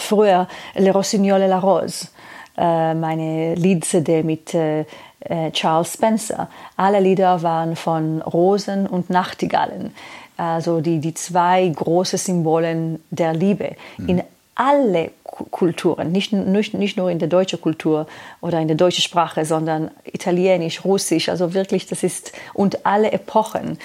[0.00, 2.08] früher Le Rossignol et la Rose,
[2.56, 4.84] äh, meine Lied-CD mit äh,
[5.20, 6.48] äh, Charles Spencer.
[6.76, 9.94] Alle Lieder waren von Rosen und Nachtigallen,
[10.36, 13.76] also die, die zwei großen Symbolen der Liebe.
[13.98, 14.08] Mhm.
[14.08, 14.22] In
[14.54, 18.06] alle Kulturen, nicht, nicht, nicht nur in der deutschen Kultur
[18.42, 23.78] oder in der deutschen Sprache, sondern italienisch, russisch, also wirklich, das ist, und alle Epochen.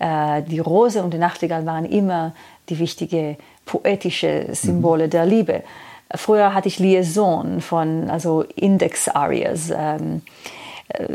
[0.00, 2.34] Die Rose und die Nachtigall waren immer
[2.68, 3.36] die wichtigen
[3.68, 5.10] poetische Symbole mhm.
[5.10, 5.62] der Liebe.
[6.14, 9.70] Früher hatte ich Liaison von, also Index-Arias.
[9.70, 10.22] Ähm,
[10.88, 11.08] äh,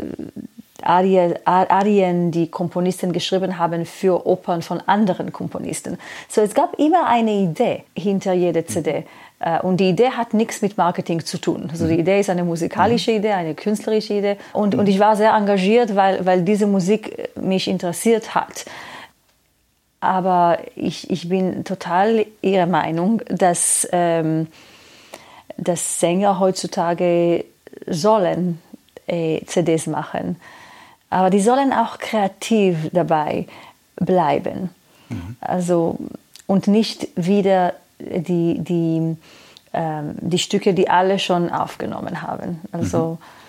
[0.86, 5.96] Arien, die Komponisten geschrieben haben für Opern von anderen Komponisten.
[6.28, 9.04] So es gab immer eine Idee hinter jeder CD.
[9.40, 11.68] Äh, und die Idee hat nichts mit Marketing zu tun.
[11.70, 12.00] Also die mhm.
[12.00, 13.18] Idee ist eine musikalische mhm.
[13.18, 14.36] Idee, eine künstlerische Idee.
[14.52, 18.66] Und, und ich war sehr engagiert, weil, weil diese Musik mich interessiert hat.
[20.04, 24.48] Aber ich, ich bin total Ihrer Meinung, dass, ähm,
[25.56, 27.44] dass Sänger heutzutage
[27.86, 28.60] sollen
[29.06, 30.36] äh, CDs machen.
[31.10, 33.46] Aber die sollen auch kreativ dabei
[33.96, 34.70] bleiben.
[35.08, 35.36] Mhm.
[35.40, 35.98] Also,
[36.46, 39.16] und nicht wieder die, die,
[39.72, 42.60] ähm, die Stücke, die alle schon aufgenommen haben.
[42.72, 43.43] Also, mhm.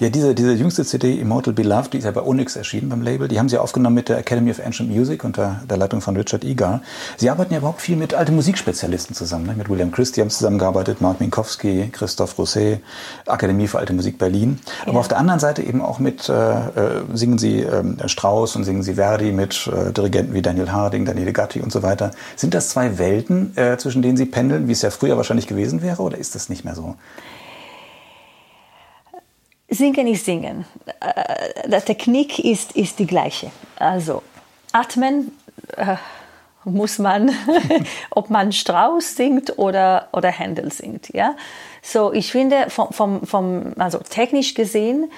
[0.00, 3.28] Ja, diese, diese jüngste CD, Immortal Beloved, die ist ja bei Onyx erschienen beim Label.
[3.28, 6.44] Die haben sie aufgenommen mit der Academy of Ancient Music unter der Leitung von Richard
[6.44, 6.82] Egar.
[7.16, 9.46] Sie arbeiten ja überhaupt viel mit alten Musikspezialisten zusammen.
[9.46, 9.54] Ne?
[9.56, 12.80] Mit William Christie haben sie zusammengearbeitet, Mark Minkowski, Christoph Rosset,
[13.26, 14.58] Akademie für Alte Musik Berlin.
[14.82, 14.98] Aber ja.
[14.98, 18.82] auf der anderen Seite eben auch mit, äh, äh singen sie äh, Strauss und singen
[18.82, 22.10] sie Verdi mit äh, Dirigenten wie Daniel Harding, Daniele Gatti und so weiter.
[22.36, 25.82] Sind das zwei Welten, äh, zwischen denen sie pendeln, wie es ja früher wahrscheinlich gewesen
[25.82, 26.96] wäre, oder ist das nicht mehr so?
[29.74, 30.64] Singen ist Singen.
[31.00, 33.50] Äh, die Technik ist, ist die gleiche.
[33.76, 34.22] Also
[34.72, 35.32] atmen
[35.76, 35.96] äh,
[36.64, 37.30] muss man,
[38.10, 41.12] ob man Strauß singt oder, oder Händel singt.
[41.14, 41.36] Ja?
[41.82, 45.10] So, ich finde, vom, vom, vom, also technisch gesehen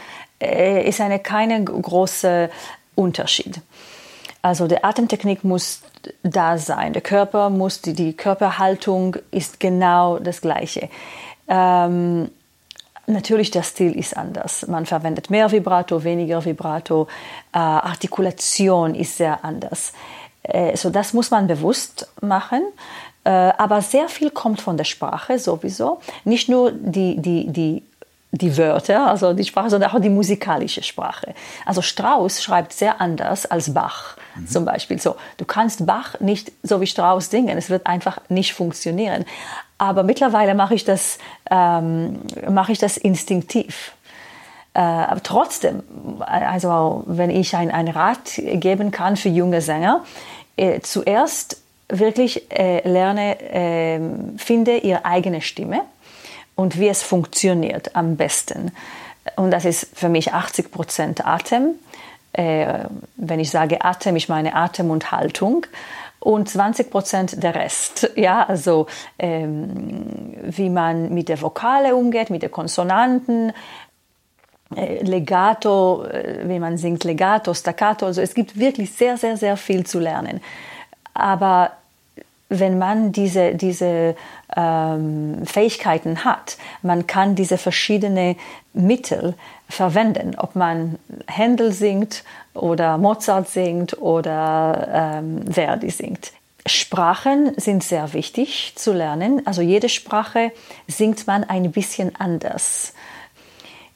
[0.43, 2.51] äh, ist eine keine große
[2.95, 3.61] Unterschied.
[4.43, 5.83] Also die Atemtechnik muss
[6.23, 10.89] da sein, der Körper muss, die, die Körperhaltung ist genau das gleiche.
[11.49, 12.31] Ähm,
[13.07, 14.67] Natürlich, der Stil ist anders.
[14.67, 17.07] Man verwendet mehr Vibrato, weniger Vibrato.
[17.53, 19.93] Äh, Artikulation ist sehr anders.
[20.43, 22.63] Äh, so das muss man bewusst machen.
[23.25, 26.01] Äh, aber sehr viel kommt von der Sprache sowieso.
[26.25, 27.83] Nicht nur die, die, die
[28.33, 31.35] die Wörter, also die Sprache, sondern auch die musikalische Sprache.
[31.65, 34.47] Also Strauss schreibt sehr anders als Bach mhm.
[34.47, 35.01] zum Beispiel.
[35.01, 39.25] So, du kannst Bach nicht so wie Strauss singen, es wird einfach nicht funktionieren.
[39.79, 41.19] Aber mittlerweile mache ich das,
[41.51, 43.93] ähm, mache ich das instinktiv.
[44.75, 45.83] Äh, aber trotzdem,
[46.21, 50.05] also wenn ich ein, ein Rat geben kann für junge Sänger,
[50.57, 54.01] äh, zuerst wirklich äh, lerne, äh,
[54.39, 55.83] finde ihre eigene Stimme
[56.55, 58.73] und wie es funktioniert am besten.
[59.37, 61.75] Und das ist für mich 80 Prozent Atem.
[62.33, 62.85] Äh,
[63.17, 65.67] wenn ich sage Atem, ich meine Atem und Haltung.
[66.27, 72.43] Und 20 Prozent der Rest, ja, also ähm, wie man mit der Vokale umgeht, mit
[72.43, 73.53] den Konsonanten,
[74.75, 79.57] äh, Legato, äh, wie man singt Legato, Staccato, also es gibt wirklich sehr, sehr, sehr
[79.57, 80.41] viel zu lernen.
[81.15, 81.71] Aber
[82.49, 84.17] wenn man diese, diese
[84.57, 88.35] ähm, Fähigkeiten hat, man kann diese verschiedenen
[88.73, 89.35] Mittel
[89.69, 92.25] verwenden, ob man Händel singt
[92.57, 96.33] oder Mozart singt oder ähm, Verdi singt.
[96.67, 99.47] Sprachen sind sehr wichtig zu lernen.
[99.47, 100.53] Also jede Sprache
[100.89, 102.93] singt man ein bisschen anders.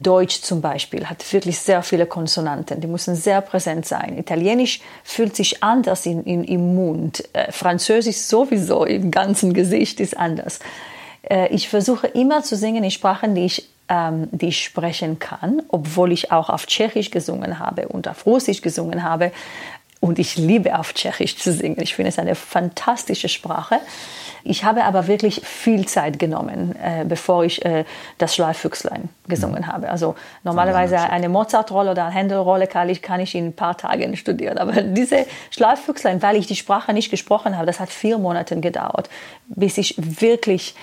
[0.00, 4.16] Deutsch zum Beispiel hat wirklich sehr viele Konsonanten, die müssen sehr präsent sein.
[4.16, 7.22] Italienisch fühlt sich anders in, in, im Mund.
[7.34, 10.60] Äh, Französisch sowieso im ganzen Gesicht ist anders.
[11.28, 15.62] Äh, ich versuche immer zu singen in Sprachen, die ich, ähm, die ich sprechen kann,
[15.68, 19.32] obwohl ich auch auf Tschechisch gesungen habe und auf Russisch gesungen habe.
[20.00, 21.80] Und ich liebe auf Tschechisch zu singen.
[21.80, 23.80] Ich finde es eine fantastische Sprache.
[24.44, 27.84] Ich habe aber wirklich viel Zeit genommen, äh, bevor ich äh,
[28.18, 29.66] das Schleiffüchslein gesungen mhm.
[29.66, 29.90] habe.
[29.90, 34.16] Also normalerweise eine Mozart-Rolle oder eine Händel-Rolle kann ich, kann ich in ein paar Tagen
[34.16, 34.58] studieren.
[34.58, 39.10] Aber diese Schleiffüchslein, weil ich die Sprache nicht gesprochen habe, das hat vier Monate gedauert,
[39.48, 40.74] bis ich wirklich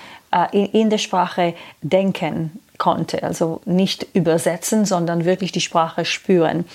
[0.52, 3.24] in, in der Sprache denken konnte.
[3.24, 6.66] Also nicht übersetzen, sondern wirklich die Sprache spüren.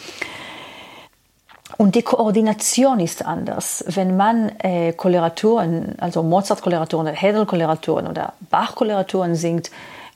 [1.79, 3.85] Und die Koordination ist anders.
[3.88, 9.71] Wenn man äh, Koloraturen, also Mozart-Koloraturen oder Händel-Koloraturen oder Bach-Koloraturen singt,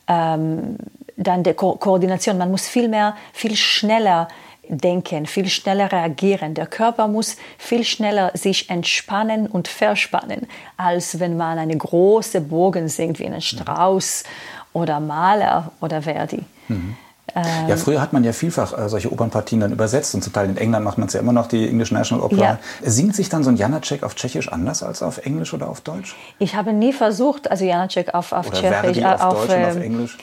[0.06, 0.76] ähm,
[1.16, 4.28] dann die Ko Koordination, man muss viel mehr, viel schneller
[4.68, 6.54] denken, viel schneller reagieren.
[6.54, 12.88] Der Körper muss viel schneller sich entspannen und verspannen, als wenn man eine große Bogen
[12.88, 14.24] singt, wie einen Strauß
[14.72, 16.44] oder Maler oder Verdi.
[16.68, 16.96] Mhm.
[17.34, 20.48] Ähm, ja, früher hat man ja vielfach äh, solche Opernpartien dann übersetzt und zum Teil
[20.48, 22.42] in England macht man es ja immer noch, die English National Opera.
[22.42, 22.58] Ja.
[22.82, 26.14] Singt sich dann so ein Janacek auf Tschechisch anders als auf Englisch oder auf Deutsch?
[26.38, 29.76] Ich habe nie versucht, also Janacek auf, auf oder Tschechisch, auf, auf Deutsch und auf
[29.76, 30.18] ähm, Englisch.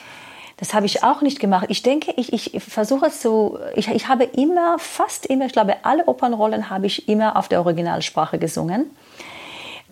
[0.56, 1.66] Das habe ich auch nicht gemacht.
[1.68, 6.06] Ich denke, ich, ich versuche so, ich, ich habe immer, fast immer, ich glaube, alle
[6.06, 8.90] Opernrollen habe ich immer auf der Originalsprache gesungen.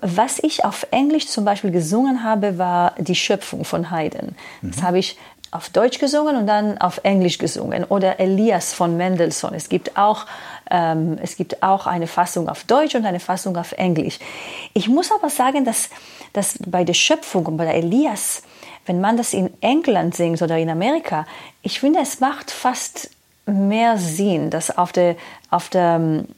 [0.01, 4.35] Was ich auf Englisch zum Beispiel gesungen habe, war die Schöpfung von Haydn.
[4.61, 4.83] Das mhm.
[4.83, 5.17] habe ich
[5.53, 7.85] auf Deutsch gesungen und dann auf Englisch gesungen.
[7.85, 9.55] Oder Elias von Mendelssohn.
[9.55, 10.27] Es gibt auch,
[10.71, 14.19] ähm, es gibt auch eine Fassung auf Deutsch und eine Fassung auf Englisch.
[14.73, 15.91] Ich muss aber sagen, dass,
[16.33, 18.43] dass bei der Schöpfung und bei der Elias,
[18.87, 21.27] wenn man das in England singt oder in Amerika,
[21.63, 23.11] ich finde, es macht fast
[23.47, 25.17] mehr Sinn, das auf der,
[25.51, 26.29] auf der ähm,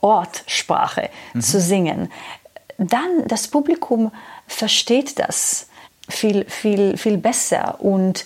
[0.00, 1.40] Ortsprache mhm.
[1.40, 2.12] zu singen,
[2.78, 4.10] dann das Publikum
[4.46, 5.68] versteht das
[6.08, 7.80] viel, viel, viel besser.
[7.80, 8.24] Und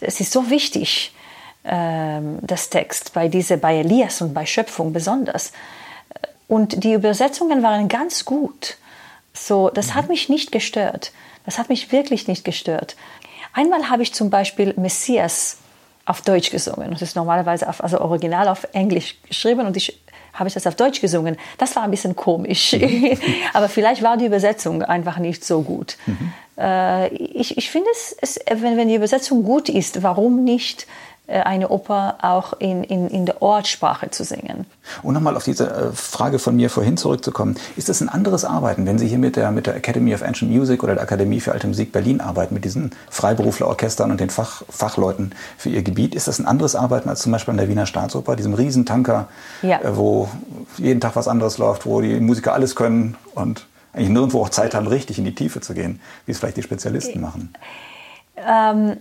[0.00, 1.14] es ist so wichtig,
[1.64, 5.52] ähm, das Text bei, diese, bei Elias und bei Schöpfung besonders.
[6.48, 8.76] Und die Übersetzungen waren ganz gut.
[9.34, 10.12] So, das hat mhm.
[10.12, 11.12] mich nicht gestört.
[11.44, 12.96] Das hat mich wirklich nicht gestört.
[13.56, 15.56] Einmal habe ich zum Beispiel Messias
[16.04, 16.90] auf Deutsch gesungen.
[16.90, 19.98] Das ist normalerweise auf, also original auf Englisch geschrieben und ich
[20.34, 21.38] habe ich das auf Deutsch gesungen.
[21.56, 22.74] Das war ein bisschen komisch.
[22.74, 23.18] Mhm.
[23.54, 25.96] Aber vielleicht war die Übersetzung einfach nicht so gut.
[26.04, 26.32] Mhm.
[26.58, 30.86] Äh, ich, ich finde es, es wenn, wenn die Übersetzung gut ist, warum nicht
[31.28, 34.66] eine Oper auch in, in, in der Ortssprache zu singen.
[35.02, 37.56] Und nochmal auf diese äh, Frage von mir vorhin zurückzukommen.
[37.76, 40.50] Ist das ein anderes Arbeiten, wenn Sie hier mit der, mit der Academy of Ancient
[40.52, 44.62] Music oder der Akademie für Alte Musik Berlin arbeiten, mit diesen Freiberuflerorchestern und den Fach,
[44.68, 46.14] Fachleuten für Ihr Gebiet?
[46.14, 49.28] Ist das ein anderes Arbeiten als zum Beispiel an der Wiener Staatsoper, diesem Riesentanker,
[49.62, 49.80] ja.
[49.80, 50.28] Äh, wo
[50.76, 54.74] jeden Tag was anderes läuft, wo die Musiker alles können und eigentlich nirgendwo auch Zeit
[54.74, 57.52] haben, richtig in die Tiefe zu gehen, wie es vielleicht die Spezialisten machen?
[58.36, 58.98] Ähm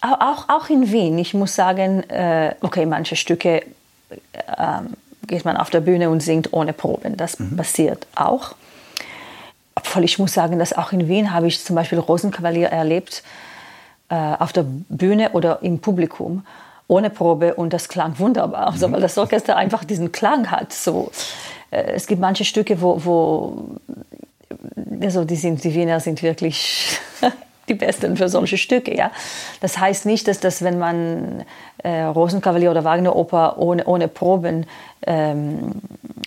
[0.00, 3.62] auch, auch in Wien, ich muss sagen, äh, okay, manche Stücke
[4.10, 4.80] äh,
[5.26, 7.16] geht man auf der Bühne und singt ohne Proben.
[7.16, 7.56] Das mhm.
[7.56, 8.54] passiert auch.
[9.74, 13.22] Obwohl ich muss sagen, dass auch in Wien habe ich zum Beispiel Rosenkavalier erlebt,
[14.08, 16.46] äh, auf der Bühne oder im Publikum,
[16.88, 20.72] ohne Probe und das klang wunderbar, also, weil das Orchester einfach diesen Klang hat.
[20.72, 21.10] So,
[21.70, 23.64] äh, es gibt manche Stücke, wo, wo
[25.02, 26.98] also die, sind, die Wiener sind wirklich
[27.68, 28.96] die Besten für solche Stücke.
[28.96, 29.10] Ja?
[29.60, 31.44] Das heißt nicht, dass das, wenn man
[31.78, 34.66] äh, Rosenkavalier oder Wagner-Oper ohne, ohne Proben
[35.06, 35.72] ähm,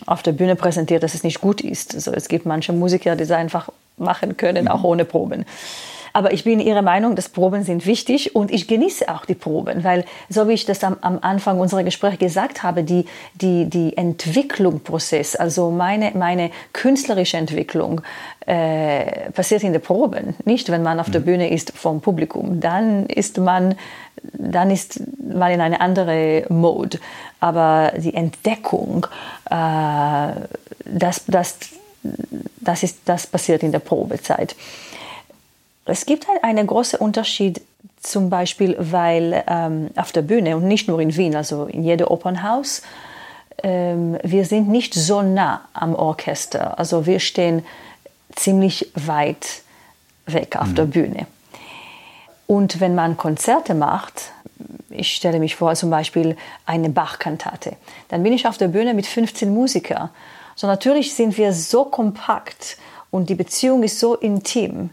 [0.05, 1.95] auf der Bühne präsentiert, dass es nicht gut ist.
[1.95, 5.45] Also es gibt manche Musiker, die es einfach machen können, auch ohne Proben.
[6.19, 9.85] Aber ich bin Ihrer Meinung, dass Proben sind wichtig und ich genieße auch die Proben,
[9.85, 13.05] weil, so wie ich das am, am Anfang unserer Gespräche gesagt habe, die,
[13.35, 18.01] die, die Entwicklungsprozess, also meine, meine künstlerische Entwicklung,
[18.45, 21.25] äh, passiert in den Proben, nicht wenn man auf der mhm.
[21.25, 22.59] Bühne ist vom Publikum.
[22.59, 23.75] Dann ist man,
[24.33, 26.99] dann ist man in eine andere Mode.
[27.39, 29.07] Aber die Entdeckung,
[29.49, 30.33] äh,
[30.83, 31.57] das, das,
[32.59, 34.57] das, ist, das passiert in der Probezeit.
[35.89, 37.61] Es gibt halt einen großen Unterschied,
[38.01, 42.07] zum Beispiel, weil ähm, auf der Bühne und nicht nur in Wien, also in jedem
[42.07, 42.81] Opernhaus,
[43.61, 46.79] ähm, wir sind nicht so nah am Orchester.
[46.79, 47.65] Also wir stehen
[48.35, 49.63] ziemlich weit
[50.25, 50.75] weg auf mhm.
[50.75, 51.27] der Bühne.
[52.47, 54.31] Und wenn man Konzerte macht,
[54.89, 57.73] ich stelle mich vor, zum Beispiel eine Bach-Kantate,
[58.07, 60.09] dann bin ich auf der Bühne mit 15 Musikern.
[60.55, 62.77] So natürlich sind wir so kompakt
[63.11, 64.89] und die Beziehung ist so intim.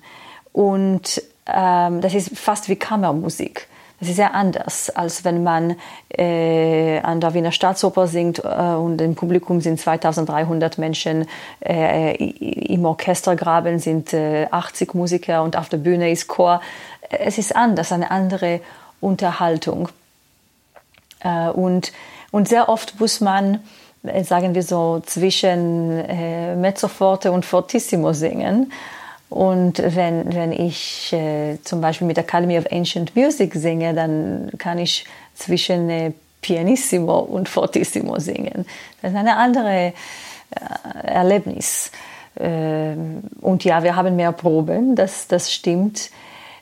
[0.57, 3.69] Und ähm, das ist fast wie Kammermusik.
[4.01, 5.77] Das ist sehr anders, als wenn man
[6.09, 11.29] äh, an der Wiener Staatsoper singt äh, und im Publikum sind 2300 Menschen,
[11.61, 16.62] äh, im Orchestergraben sind 80 äh, Musiker und auf der Bühne ist Chor.
[17.11, 18.61] Es ist anders, eine andere
[19.03, 19.90] Unterhaltung.
[21.21, 21.92] Äh, und,
[22.31, 23.61] und sehr oft muss man,
[24.05, 28.73] äh, sagen wir so, zwischen Mezzoforte und Fortissimo singen.
[29.29, 34.79] Und wenn, wenn ich äh, zum Beispiel mit Academy of Ancient Music singe, dann kann
[34.79, 38.67] ich zwischen äh, Pianissimo und Fortissimo singen.
[39.03, 39.93] Das ist eine andere äh,
[41.03, 41.91] Erlebnis.
[42.39, 46.11] Ähm, und ja, wir haben mehr Proben, das, das stimmt.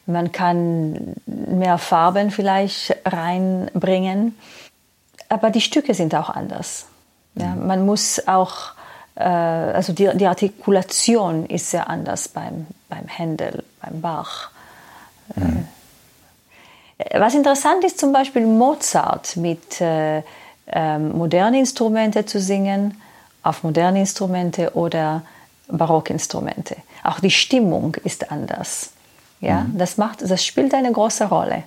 [0.07, 4.37] Man kann mehr Farben vielleicht reinbringen.
[5.29, 6.87] Aber die Stücke sind auch anders.
[7.35, 8.73] Ja, man muss auch
[9.23, 14.51] also die, die, Artikulation ist sehr anders beim, beim Händel, beim Bach.
[15.37, 15.69] Mhm.
[17.17, 20.23] Was interessant ist, zum Beispiel Mozart mit äh,
[20.67, 23.01] äh, modernen Instrumenten zu singen,
[23.43, 25.23] auf moderne Instrumente oder
[25.69, 26.77] Barockinstrumente.
[27.03, 28.91] Auch die Stimmung ist anders.
[29.41, 29.79] Ja, mhm.
[29.79, 31.65] das, macht, das spielt eine große Rolle.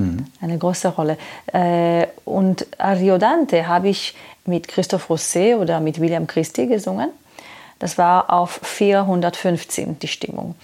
[0.00, 0.26] Mhm.
[0.40, 1.18] Eine große Rolle.
[1.52, 4.14] Äh, und Ariodante habe ich
[4.46, 7.10] mit Christoph Rosset oder mit William Christie gesungen.
[7.78, 10.54] Das war auf 415 die Stimmung.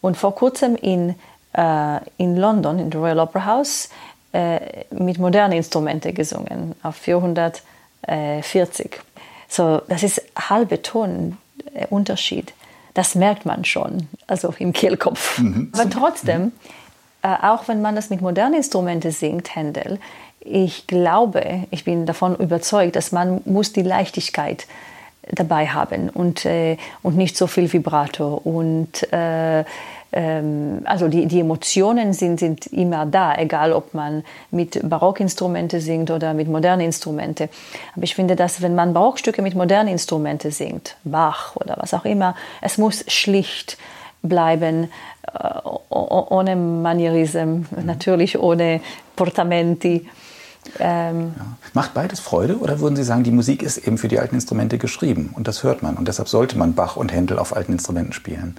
[0.00, 1.14] Und vor kurzem in,
[1.52, 3.88] äh, in London, in der Royal Opera House,
[4.32, 9.00] äh, mit modernen Instrumenten gesungen, auf 440.
[9.48, 11.38] So, das ist halbe Ton
[11.72, 12.52] äh, Unterschied.
[12.94, 15.38] Das merkt man schon, also im Kehlkopf.
[15.38, 15.70] Mhm.
[15.72, 16.50] Aber trotzdem, äh,
[17.24, 19.98] auch wenn man das mit modernen Instrumenten singt, Händel,
[20.40, 24.66] ich glaube, ich bin davon überzeugt, dass man muss die Leichtigkeit
[25.30, 29.64] dabei haben und, äh, und nicht so viel Vibrato und äh,
[30.14, 36.10] ähm, also die, die Emotionen sind, sind immer da, egal ob man mit Barockinstrumente singt
[36.10, 37.48] oder mit modernen Instrumenten.
[37.94, 42.04] Aber ich finde, dass wenn man Barockstücke mit modernen Instrumenten singt, Bach oder was auch
[42.04, 43.76] immer, es muss schlicht
[44.24, 44.90] bleiben,
[45.32, 45.60] äh,
[45.90, 47.66] ohne Manierism, mhm.
[47.84, 48.80] natürlich ohne
[49.14, 50.08] Portamenti.
[50.80, 51.46] Ähm ja.
[51.74, 54.78] Macht beides Freude oder würden Sie sagen, die Musik ist eben für die alten Instrumente
[54.78, 58.12] geschrieben und das hört man und deshalb sollte man Bach und Händel auf alten Instrumenten
[58.12, 58.58] spielen?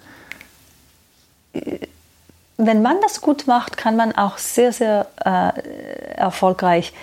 [2.58, 6.94] wenn man das gut macht, kann man auch sehr, sehr äh, erfolgreich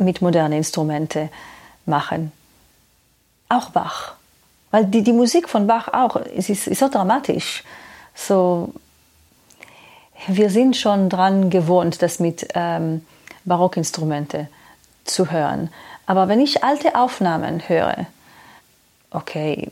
[0.00, 1.30] mit modernen Instrumenten
[1.84, 2.32] machen.
[3.48, 4.14] Auch Bach.
[4.72, 7.62] Weil die, die Musik von Bach auch ist, ist, ist so dramatisch.
[8.16, 8.72] So,
[10.26, 13.02] wir sind schon dran gewohnt, das mit ähm,
[13.44, 14.48] Barockinstrumenten
[15.04, 15.70] zu hören.
[16.06, 18.06] Aber wenn ich alte Aufnahmen höre,
[19.10, 19.68] okay,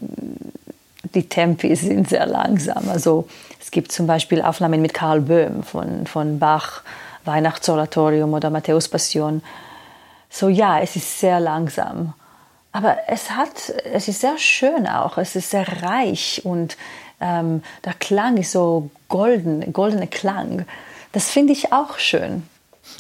[1.14, 2.88] die Tempi sind sehr langsam.
[2.88, 3.26] Also
[3.61, 6.82] es gibt zum Beispiel Aufnahmen mit Karl Böhm von, von Bach,
[7.24, 9.42] Weihnachtsoratorium oder Matthäus Passion.
[10.28, 12.12] So ja, es ist sehr langsam.
[12.72, 16.76] Aber es, hat, es ist sehr schön auch, es ist sehr reich und
[17.24, 20.66] ähm, der Klang ist so golden, goldener Klang.
[21.12, 22.42] Das finde ich auch schön.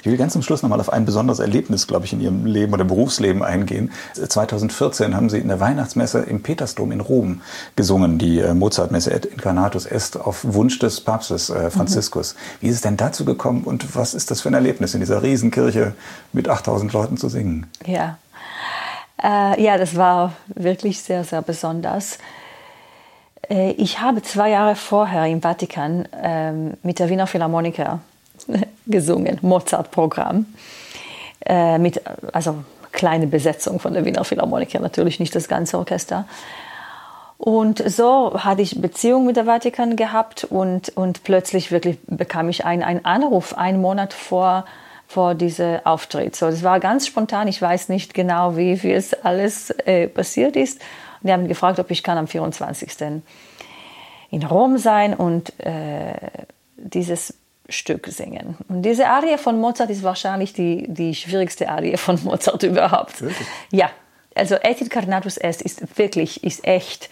[0.00, 2.72] Ich will ganz zum Schluss nochmal auf ein besonderes Erlebnis, glaube ich, in Ihrem Leben
[2.72, 3.92] oder Berufsleben eingehen.
[4.14, 7.42] 2014 haben Sie in der Weihnachtsmesse im Petersdom in Rom
[7.76, 12.34] gesungen, die äh, Mozartmesse Et Incarnatus Est auf Wunsch des Papstes äh, Franziskus.
[12.34, 12.38] Mhm.
[12.60, 15.22] Wie ist es denn dazu gekommen und was ist das für ein Erlebnis, in dieser
[15.22, 15.94] Riesenkirche
[16.32, 17.66] mit 8000 Leuten zu singen?
[17.84, 18.18] Ja.
[19.22, 22.18] Äh, ja, das war wirklich sehr, sehr besonders.
[23.48, 28.00] Äh, ich habe zwei Jahre vorher im Vatikan ähm, mit der Wiener Philharmoniker
[28.86, 30.46] gesungen, Mozart-Programm.
[31.46, 32.00] Äh, mit,
[32.32, 36.26] also kleine Besetzung von der Wiener Philharmoniker, natürlich nicht das ganze Orchester.
[37.36, 42.64] Und so hatte ich Beziehung mit der Vatikan gehabt und, und plötzlich wirklich bekam ich
[42.64, 44.64] einen, einen Anruf einen Monat vor,
[45.08, 46.36] vor diesem Auftritt.
[46.36, 47.48] So, das war ganz spontan.
[47.48, 50.80] Ich weiß nicht genau, wie, wie es alles äh, passiert ist.
[51.24, 53.22] Die haben gefragt, ob ich kann am 24.
[54.30, 56.14] in Rom sein und äh,
[56.76, 57.34] dieses
[57.68, 58.56] Stück singen.
[58.68, 63.22] Und diese Arie von Mozart ist wahrscheinlich die, die schwierigste Arie von Mozart überhaupt.
[63.22, 63.48] Wirklich?
[63.70, 63.90] Ja,
[64.34, 67.08] also Et Incarnatus Est ist wirklich, ist echt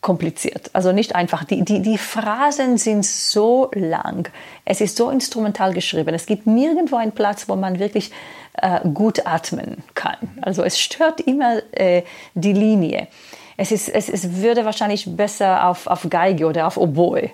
[0.00, 0.70] kompliziert.
[0.72, 1.44] Also nicht einfach.
[1.44, 4.28] Die, die, die Phrasen sind so lang.
[4.64, 6.14] Es ist so instrumental geschrieben.
[6.14, 8.12] Es gibt nirgendwo einen Platz, wo man wirklich
[8.54, 10.16] äh, gut atmen kann.
[10.42, 12.02] Also es stört immer äh,
[12.34, 13.08] die Linie.
[13.56, 17.30] Es, ist, es, es würde wahrscheinlich besser auf, auf Geige oder auf Oboe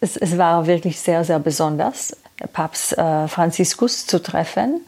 [0.00, 2.16] es, es, war wirklich sehr, sehr besonders,
[2.52, 4.80] Papst äh, Franziskus zu treffen.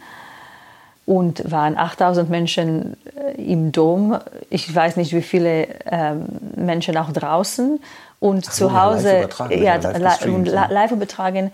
[1.11, 4.17] Und waren 8000 Menschen äh, im Dom.
[4.49, 7.81] Ich weiß nicht, wie viele ähm, Menschen auch draußen.
[8.21, 11.51] Und so, zu Hause, ja, live, ja, live übertragen.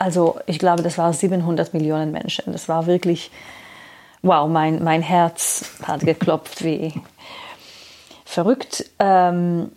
[0.00, 2.50] Also, ich glaube, das waren 700 Millionen Menschen.
[2.50, 3.30] Das war wirklich,
[4.22, 6.92] wow, mein, mein Herz hat geklopft wie
[8.24, 8.86] verrückt.
[8.98, 9.70] Ähm,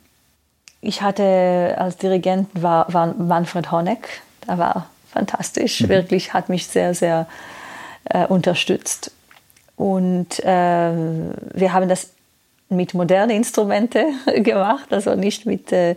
[0.82, 4.24] ich hatte als Dirigent war, war Manfred Honeck.
[4.48, 5.90] Der war fantastisch, mhm.
[5.90, 7.28] wirklich, hat mich sehr, sehr
[8.06, 9.12] äh, unterstützt.
[9.76, 10.92] Und äh,
[11.54, 12.10] wir haben das
[12.70, 15.96] mit modernen Instrumenten gemacht, also nicht mit äh,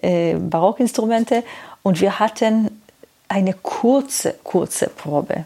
[0.00, 1.42] äh, Barockinstrumenten.
[1.82, 2.82] Und wir hatten
[3.28, 5.44] eine kurze, kurze Probe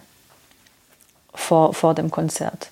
[1.35, 2.71] vor, vor dem Konzert.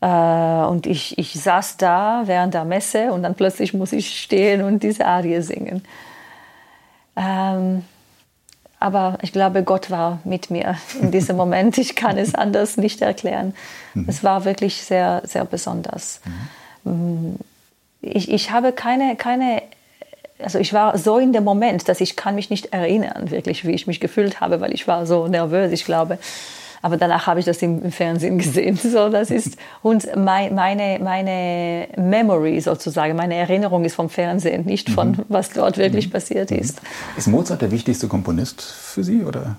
[0.00, 4.62] Äh, und ich, ich saß da während der Messe und dann plötzlich muss ich stehen
[4.62, 5.84] und diese Arie singen.
[7.16, 7.84] Ähm,
[8.80, 11.78] aber ich glaube, Gott war mit mir in diesem Moment.
[11.78, 13.54] Ich kann es anders nicht erklären.
[13.94, 14.06] Mhm.
[14.08, 16.20] Es war wirklich sehr, sehr besonders.
[16.84, 17.36] Mhm.
[18.00, 19.62] Ich, ich habe keine, keine,
[20.38, 23.72] also ich war so in dem Moment, dass ich kann mich nicht erinnern, wirklich, wie
[23.72, 26.18] ich mich gefühlt habe, weil ich war so nervös, ich glaube.
[26.82, 28.76] Aber danach habe ich das im, im Fernsehen gesehen.
[28.76, 34.90] So, das ist und mein, meine, meine Memory sozusagen, meine Erinnerung ist vom Fernsehen, nicht
[34.90, 35.24] von mhm.
[35.28, 36.12] was dort wirklich mhm.
[36.12, 36.80] passiert ist.
[37.16, 39.56] Ist Mozart der wichtigste Komponist für Sie oder?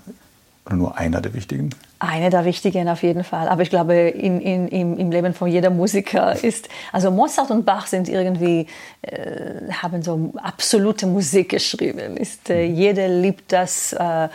[0.69, 1.71] Oder nur einer der wichtigen?
[1.97, 3.47] Einer der wichtigen auf jeden Fall.
[3.47, 7.65] Aber ich glaube, in, in, im, im Leben von jeder Musiker ist, also Mozart und
[7.65, 8.67] Bach sind irgendwie,
[9.01, 12.17] äh, haben so absolute Musik geschrieben.
[12.17, 12.75] Ist, äh, mhm.
[12.75, 13.93] jeder liebt das.
[13.93, 14.29] Äh,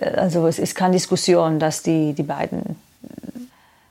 [0.00, 2.76] also es ist keine Diskussion, dass die, die beiden,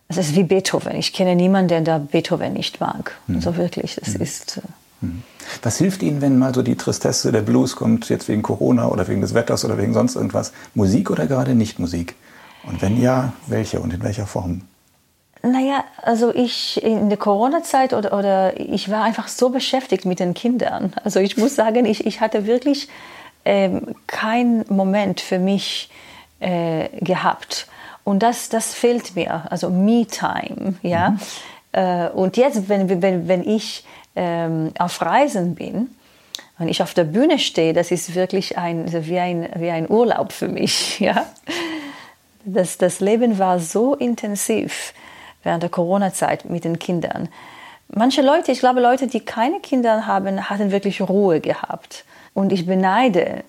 [0.08, 0.96] es ist wie Beethoven.
[0.96, 3.16] Ich kenne niemanden, der Beethoven nicht mag.
[3.28, 3.36] Mhm.
[3.36, 4.22] Also wirklich, es mhm.
[4.22, 4.58] ist...
[4.58, 4.62] Äh,
[5.06, 5.24] mhm.
[5.62, 9.08] Was hilft Ihnen, wenn mal so die Tristesse, der Blues kommt, jetzt wegen Corona oder
[9.08, 10.54] wegen des Wetters oder wegen sonst irgendwas?
[10.74, 12.16] Musik oder gerade nicht Musik?
[12.68, 14.62] Und wenn ja, welche und in welcher Form?
[15.44, 20.34] Naja, also ich in der Corona-Zeit oder, oder ich war einfach so beschäftigt mit den
[20.34, 20.94] Kindern.
[21.04, 22.88] Also ich muss sagen, ich, ich hatte wirklich
[23.46, 25.90] ähm, keinen Moment für mich
[26.40, 27.68] äh, gehabt.
[28.04, 30.76] Und das, das fehlt mir, also Me-Time.
[30.82, 31.12] Ja?
[31.12, 31.20] Mhm.
[31.72, 33.86] Äh, und jetzt, wenn, wenn, wenn ich
[34.16, 35.90] ähm, auf Reisen bin,
[36.58, 40.32] wenn ich auf der Bühne stehe, das ist wirklich ein, wie, ein, wie ein Urlaub
[40.32, 41.00] für mich.
[41.06, 41.26] Ja?
[42.48, 44.94] Das, das Leben war so intensiv
[45.42, 47.28] während der Corona-Zeit mit den Kindern.
[47.88, 52.06] Manche Leute, ich glaube, Leute, die keine Kinder haben, hatten wirklich Ruhe gehabt.
[52.36, 53.44] Und ich beneide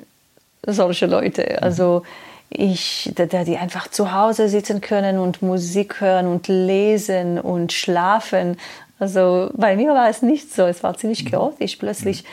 [0.67, 1.63] solche Leute.
[1.63, 2.05] Also
[2.49, 8.57] ich, die einfach zu Hause sitzen können und Musik hören und lesen und schlafen.
[8.99, 10.65] Also bei mir war es nicht so.
[10.67, 11.77] Es war ziemlich chaotisch.
[11.77, 12.25] Plötzlich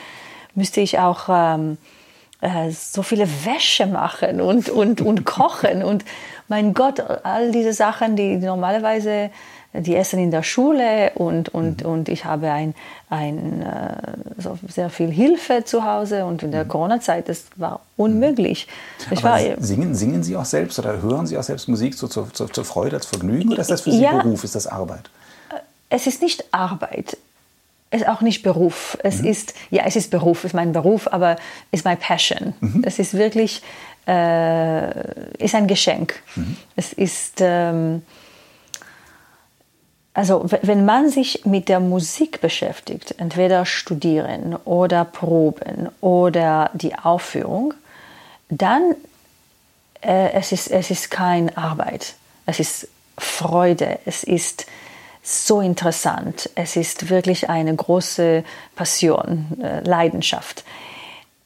[0.54, 1.76] müsste ich auch ähm,
[2.40, 5.82] äh, so viele Wäsche machen und, und, und kochen.
[5.82, 6.04] Und
[6.46, 9.30] mein Gott, all diese Sachen, die normalerweise
[9.74, 11.90] die essen in der Schule und, und, mhm.
[11.90, 12.74] und ich habe ein,
[13.10, 13.96] ein, äh,
[14.40, 16.68] so sehr viel Hilfe zu Hause und in der mhm.
[16.68, 18.68] Corona-Zeit, das war unmöglich.
[19.10, 19.22] Mhm.
[19.22, 22.52] War, singen, singen Sie auch selbst oder hören Sie auch selbst Musik so, zur, zur,
[22.52, 25.10] zur Freude, als Vergnügen oder ist das für Sie ja, Beruf, ist das Arbeit?
[25.90, 27.16] Es ist nicht Arbeit.
[27.90, 28.96] Es ist auch nicht Beruf.
[29.02, 29.28] Es mhm.
[29.28, 31.32] ist, ja, es ist Beruf, es ist mein Beruf, aber
[31.70, 32.54] es ist mein Passion.
[32.60, 32.82] Mhm.
[32.84, 33.62] Es ist wirklich,
[34.06, 34.88] äh,
[35.38, 36.20] ist ein Geschenk.
[36.34, 36.56] Mhm.
[36.76, 38.02] Es ist, ähm,
[40.14, 47.74] also wenn man sich mit der Musik beschäftigt, entweder studieren oder proben oder die Aufführung,
[48.48, 48.94] dann
[50.00, 52.14] äh, es ist es ist keine Arbeit,
[52.46, 52.88] es ist
[53.18, 54.66] Freude, es ist
[55.24, 58.44] so interessant, es ist wirklich eine große
[58.76, 60.64] Passion, äh, Leidenschaft.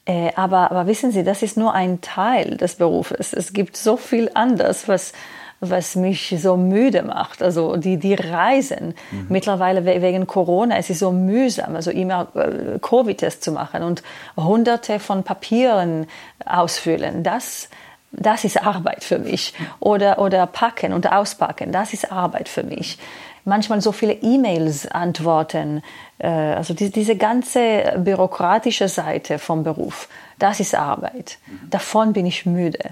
[0.05, 3.31] Äh, aber, aber wissen Sie, das ist nur ein Teil des Berufes.
[3.31, 5.13] Es gibt so viel anderes, was
[5.61, 7.41] was mich so müde macht.
[7.41, 8.93] Also die, die Reisen.
[9.11, 9.27] Mhm.
[9.29, 14.03] Mittlerweile wegen Corona, es ist so mühsam, also immer äh, Covid-Test zu machen und
[14.37, 16.07] hunderte von Papieren
[16.45, 17.23] ausfüllen.
[17.23, 17.69] Das,
[18.11, 19.53] das ist Arbeit für mich.
[19.79, 22.97] Oder, oder packen und auspacken, das ist Arbeit für mich.
[23.45, 25.81] Manchmal so viele E-Mails antworten,
[26.19, 30.07] äh, also diese ganze bürokratische Seite vom Beruf,
[30.37, 31.37] das ist Arbeit.
[31.47, 31.69] Mhm.
[31.69, 32.91] Davon bin ich müde.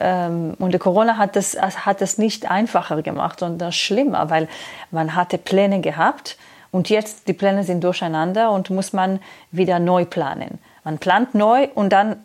[0.00, 4.48] Ähm, und die Corona hat das, hat das nicht einfacher gemacht, sondern schlimmer, weil
[4.90, 6.36] man hatte Pläne gehabt
[6.70, 9.20] und jetzt die Pläne sind durcheinander und muss man
[9.50, 10.58] wieder neu planen.
[10.84, 12.16] Man plant neu und dann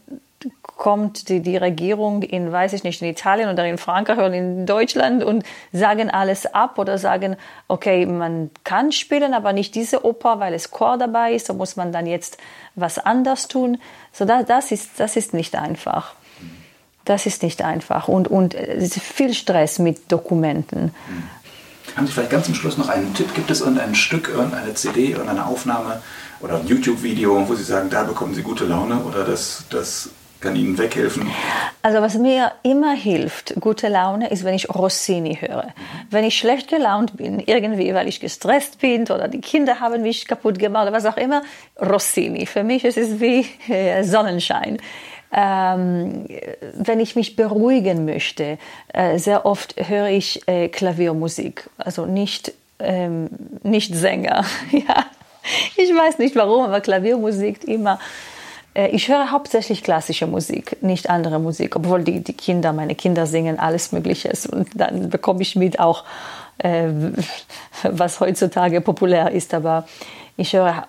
[0.62, 4.66] kommt die, die Regierung in, weiß ich nicht, in Italien oder in Frankreich oder in
[4.66, 7.38] Deutschland und sagen alles ab oder sagen,
[7.68, 11.76] okay, man kann spielen, aber nicht diese Oper, weil es Chor dabei ist, so muss
[11.76, 12.38] man dann jetzt
[12.76, 13.78] was anders tun.
[14.12, 16.16] So, das, das, ist, das ist nicht einfach.
[17.06, 20.94] Das ist nicht einfach und, und es ist viel Stress mit Dokumenten.
[21.08, 21.24] Hm.
[21.96, 23.36] Haben Sie vielleicht ganz zum Schluss noch einen Tipp?
[23.36, 26.02] Gibt es irgendein Stück, irgendeine CD, irgendeine Aufnahme
[26.40, 30.10] oder ein YouTube-Video, wo Sie sagen, da bekommen Sie gute Laune oder das, das
[30.44, 31.32] kann Ihnen weghelfen?
[31.82, 35.68] Also was mir immer hilft, gute Laune, ist, wenn ich Rossini höre.
[36.10, 40.28] Wenn ich schlecht gelaunt bin, irgendwie, weil ich gestresst bin oder die Kinder haben mich
[40.28, 41.44] kaputt gemacht oder was auch immer,
[41.80, 42.46] Rossini.
[42.46, 44.80] Für mich ist es wie äh, Sonnenschein
[45.34, 46.28] ähm,
[46.74, 48.60] wenn ich mich beruhigen möchte,
[48.94, 53.30] äh, sehr oft höre ich äh, Klaviermusik, also nicht, ähm,
[53.64, 54.46] nicht Sänger.
[54.72, 55.06] ja.
[55.76, 58.00] Ich weiß nicht warum, aber Klaviermusik immer.
[58.76, 63.26] Äh, ich höre hauptsächlich klassische Musik, nicht andere Musik, obwohl die, die Kinder, meine Kinder
[63.26, 66.04] singen alles Mögliche und dann bekomme ich mit auch,
[66.60, 66.90] äh,
[67.84, 69.86] was heutzutage populär ist, aber
[70.36, 70.88] ich höre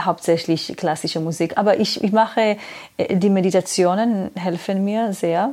[0.00, 2.56] hauptsächlich klassische Musik, aber ich, ich mache,
[2.96, 5.52] äh, die Meditationen helfen mir sehr.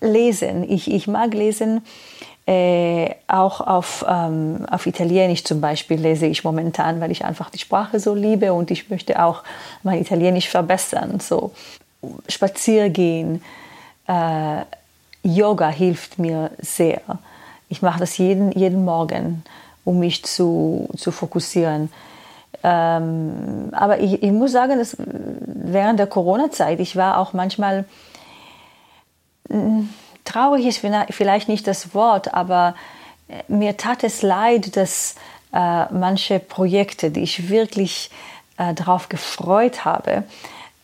[0.00, 1.82] Lesen, ich, ich mag lesen,
[2.44, 7.58] äh, auch auf, ähm, auf Italienisch zum Beispiel lese ich momentan, weil ich einfach die
[7.58, 9.44] Sprache so liebe und ich möchte auch
[9.84, 11.20] mein Italienisch verbessern.
[11.20, 11.52] So
[12.28, 13.42] Spaziergehen,
[14.08, 14.62] äh,
[15.22, 17.00] Yoga hilft mir sehr.
[17.68, 19.44] Ich mache das jeden, jeden Morgen,
[19.84, 21.90] um mich zu, zu fokussieren.
[22.64, 27.84] Ähm, aber ich, ich, muss sagen, dass während der Corona-Zeit, ich war auch manchmal,
[29.48, 29.88] hm,
[30.24, 32.74] traurig ist vielleicht nicht das Wort, aber
[33.28, 35.16] äh, mir tat es leid, dass
[35.52, 38.10] äh, manche Projekte, die ich wirklich
[38.58, 40.22] äh, darauf gefreut habe,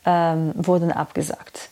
[0.04, 1.70] ähm, wurden abgesagt.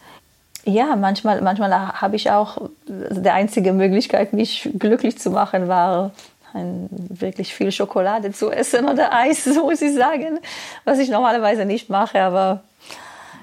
[0.65, 6.11] Ja, manchmal, manchmal habe ich auch, die einzige Möglichkeit, mich glücklich zu machen, war
[6.55, 10.39] ein, wirklich viel Schokolade zu essen oder Eis, so muss ich sagen,
[10.85, 12.63] was ich normalerweise nicht mache, aber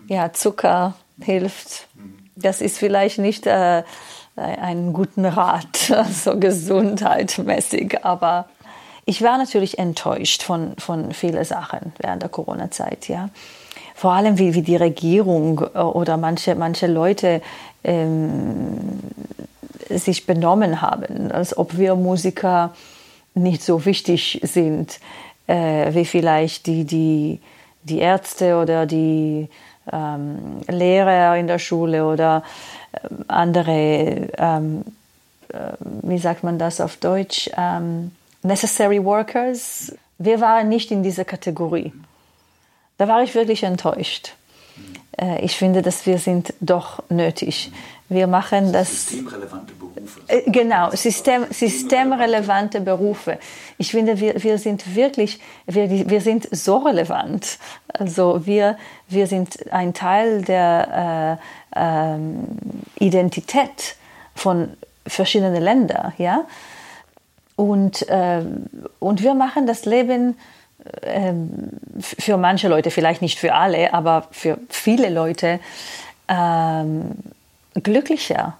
[0.07, 1.87] ja, Zucker hilft.
[2.35, 3.83] Das ist vielleicht nicht äh,
[4.35, 8.49] einen guten Rat, so gesundheitmäßig, aber
[9.05, 13.29] ich war natürlich enttäuscht von, von vielen Sachen während der Corona-Zeit, ja.
[13.95, 17.41] Vor allem, wie, wie die Regierung äh, oder manche, manche Leute
[17.83, 18.99] ähm,
[19.89, 22.73] sich benommen haben, als ob wir Musiker
[23.35, 24.99] nicht so wichtig sind,
[25.47, 27.39] äh, wie vielleicht die, die,
[27.83, 29.49] die Ärzte oder die
[29.91, 32.43] ähm, Lehrer in der Schule oder
[32.91, 34.83] äh, andere, ähm,
[35.49, 35.57] äh,
[36.01, 38.11] wie sagt man das auf Deutsch, ähm,
[38.43, 39.93] necessary workers.
[40.17, 41.91] Wir waren nicht in dieser Kategorie.
[42.97, 44.33] Da war ich wirklich enttäuscht.
[45.17, 47.71] Äh, ich finde, dass wir sind doch nötig.
[48.13, 49.07] Wir machen das.
[49.09, 50.21] Systemrelevante Berufe.
[50.27, 53.39] Äh, genau, System, systemrelevante Berufe.
[53.77, 57.57] Ich finde, wir, wir sind wirklich, wir, wir sind so relevant.
[57.87, 58.77] Also wir,
[59.09, 61.39] wir sind ein Teil der
[61.75, 62.47] äh, ähm,
[62.99, 63.95] Identität
[64.35, 64.69] von
[65.05, 66.45] verschiedenen Ländern, ja.
[67.55, 68.41] Und, äh,
[68.99, 70.35] und wir machen das Leben
[71.03, 75.59] ähm, für manche Leute, vielleicht nicht für alle, aber für viele Leute
[76.27, 77.11] ähm,
[77.81, 78.57] glücklicher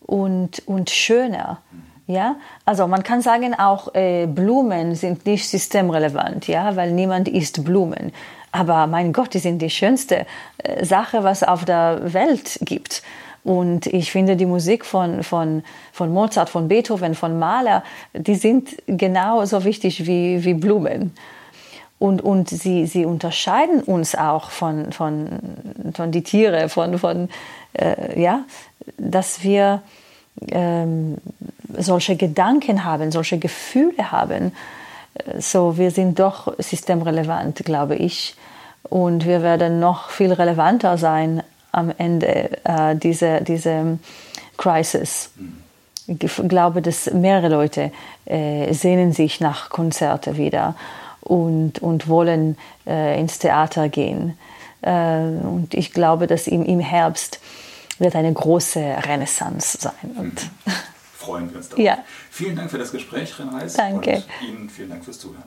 [0.00, 1.58] und, und schöner.
[2.06, 7.64] Ja, also man kann sagen auch äh, Blumen sind nicht systemrelevant, ja, weil niemand isst
[7.64, 8.12] Blumen.
[8.50, 10.26] Aber mein Gott, die sind die schönste
[10.58, 13.04] äh, Sache, was auf der Welt gibt.
[13.44, 18.76] Und ich finde die Musik von, von, von Mozart, von Beethoven, von Mahler, die sind
[18.86, 21.14] genauso wichtig wie, wie Blumen.
[21.98, 25.28] Und, und sie, sie unterscheiden uns auch von, von,
[25.94, 27.28] von die Tiere, von, von
[27.74, 28.44] äh, ja,
[28.98, 29.82] dass wir
[30.50, 31.18] ähm,
[31.76, 34.52] solche Gedanken haben, solche Gefühle haben.
[35.38, 38.34] So, wir sind doch systemrelevant, glaube ich.
[38.84, 41.42] Und wir werden noch viel relevanter sein
[41.72, 43.98] am Ende äh, dieser diese
[44.56, 45.30] Crisis.
[46.06, 46.18] Ich
[46.48, 47.92] glaube, dass mehrere Leute
[48.26, 50.74] äh, sehnen sich nach Konzerten wieder
[51.20, 54.36] und, und wollen äh, ins Theater gehen.
[54.82, 57.40] Äh, und ich glaube, dass im, im Herbst
[57.98, 60.10] wird eine große Renaissance sein.
[60.16, 60.50] Und
[61.14, 61.84] Freuen wir uns darauf.
[61.84, 61.98] Ja.
[62.30, 63.74] Vielen Dank für das Gespräch, Ren Reis.
[63.74, 64.22] Danke.
[64.40, 65.44] Und Ihnen vielen Dank fürs Zuhören.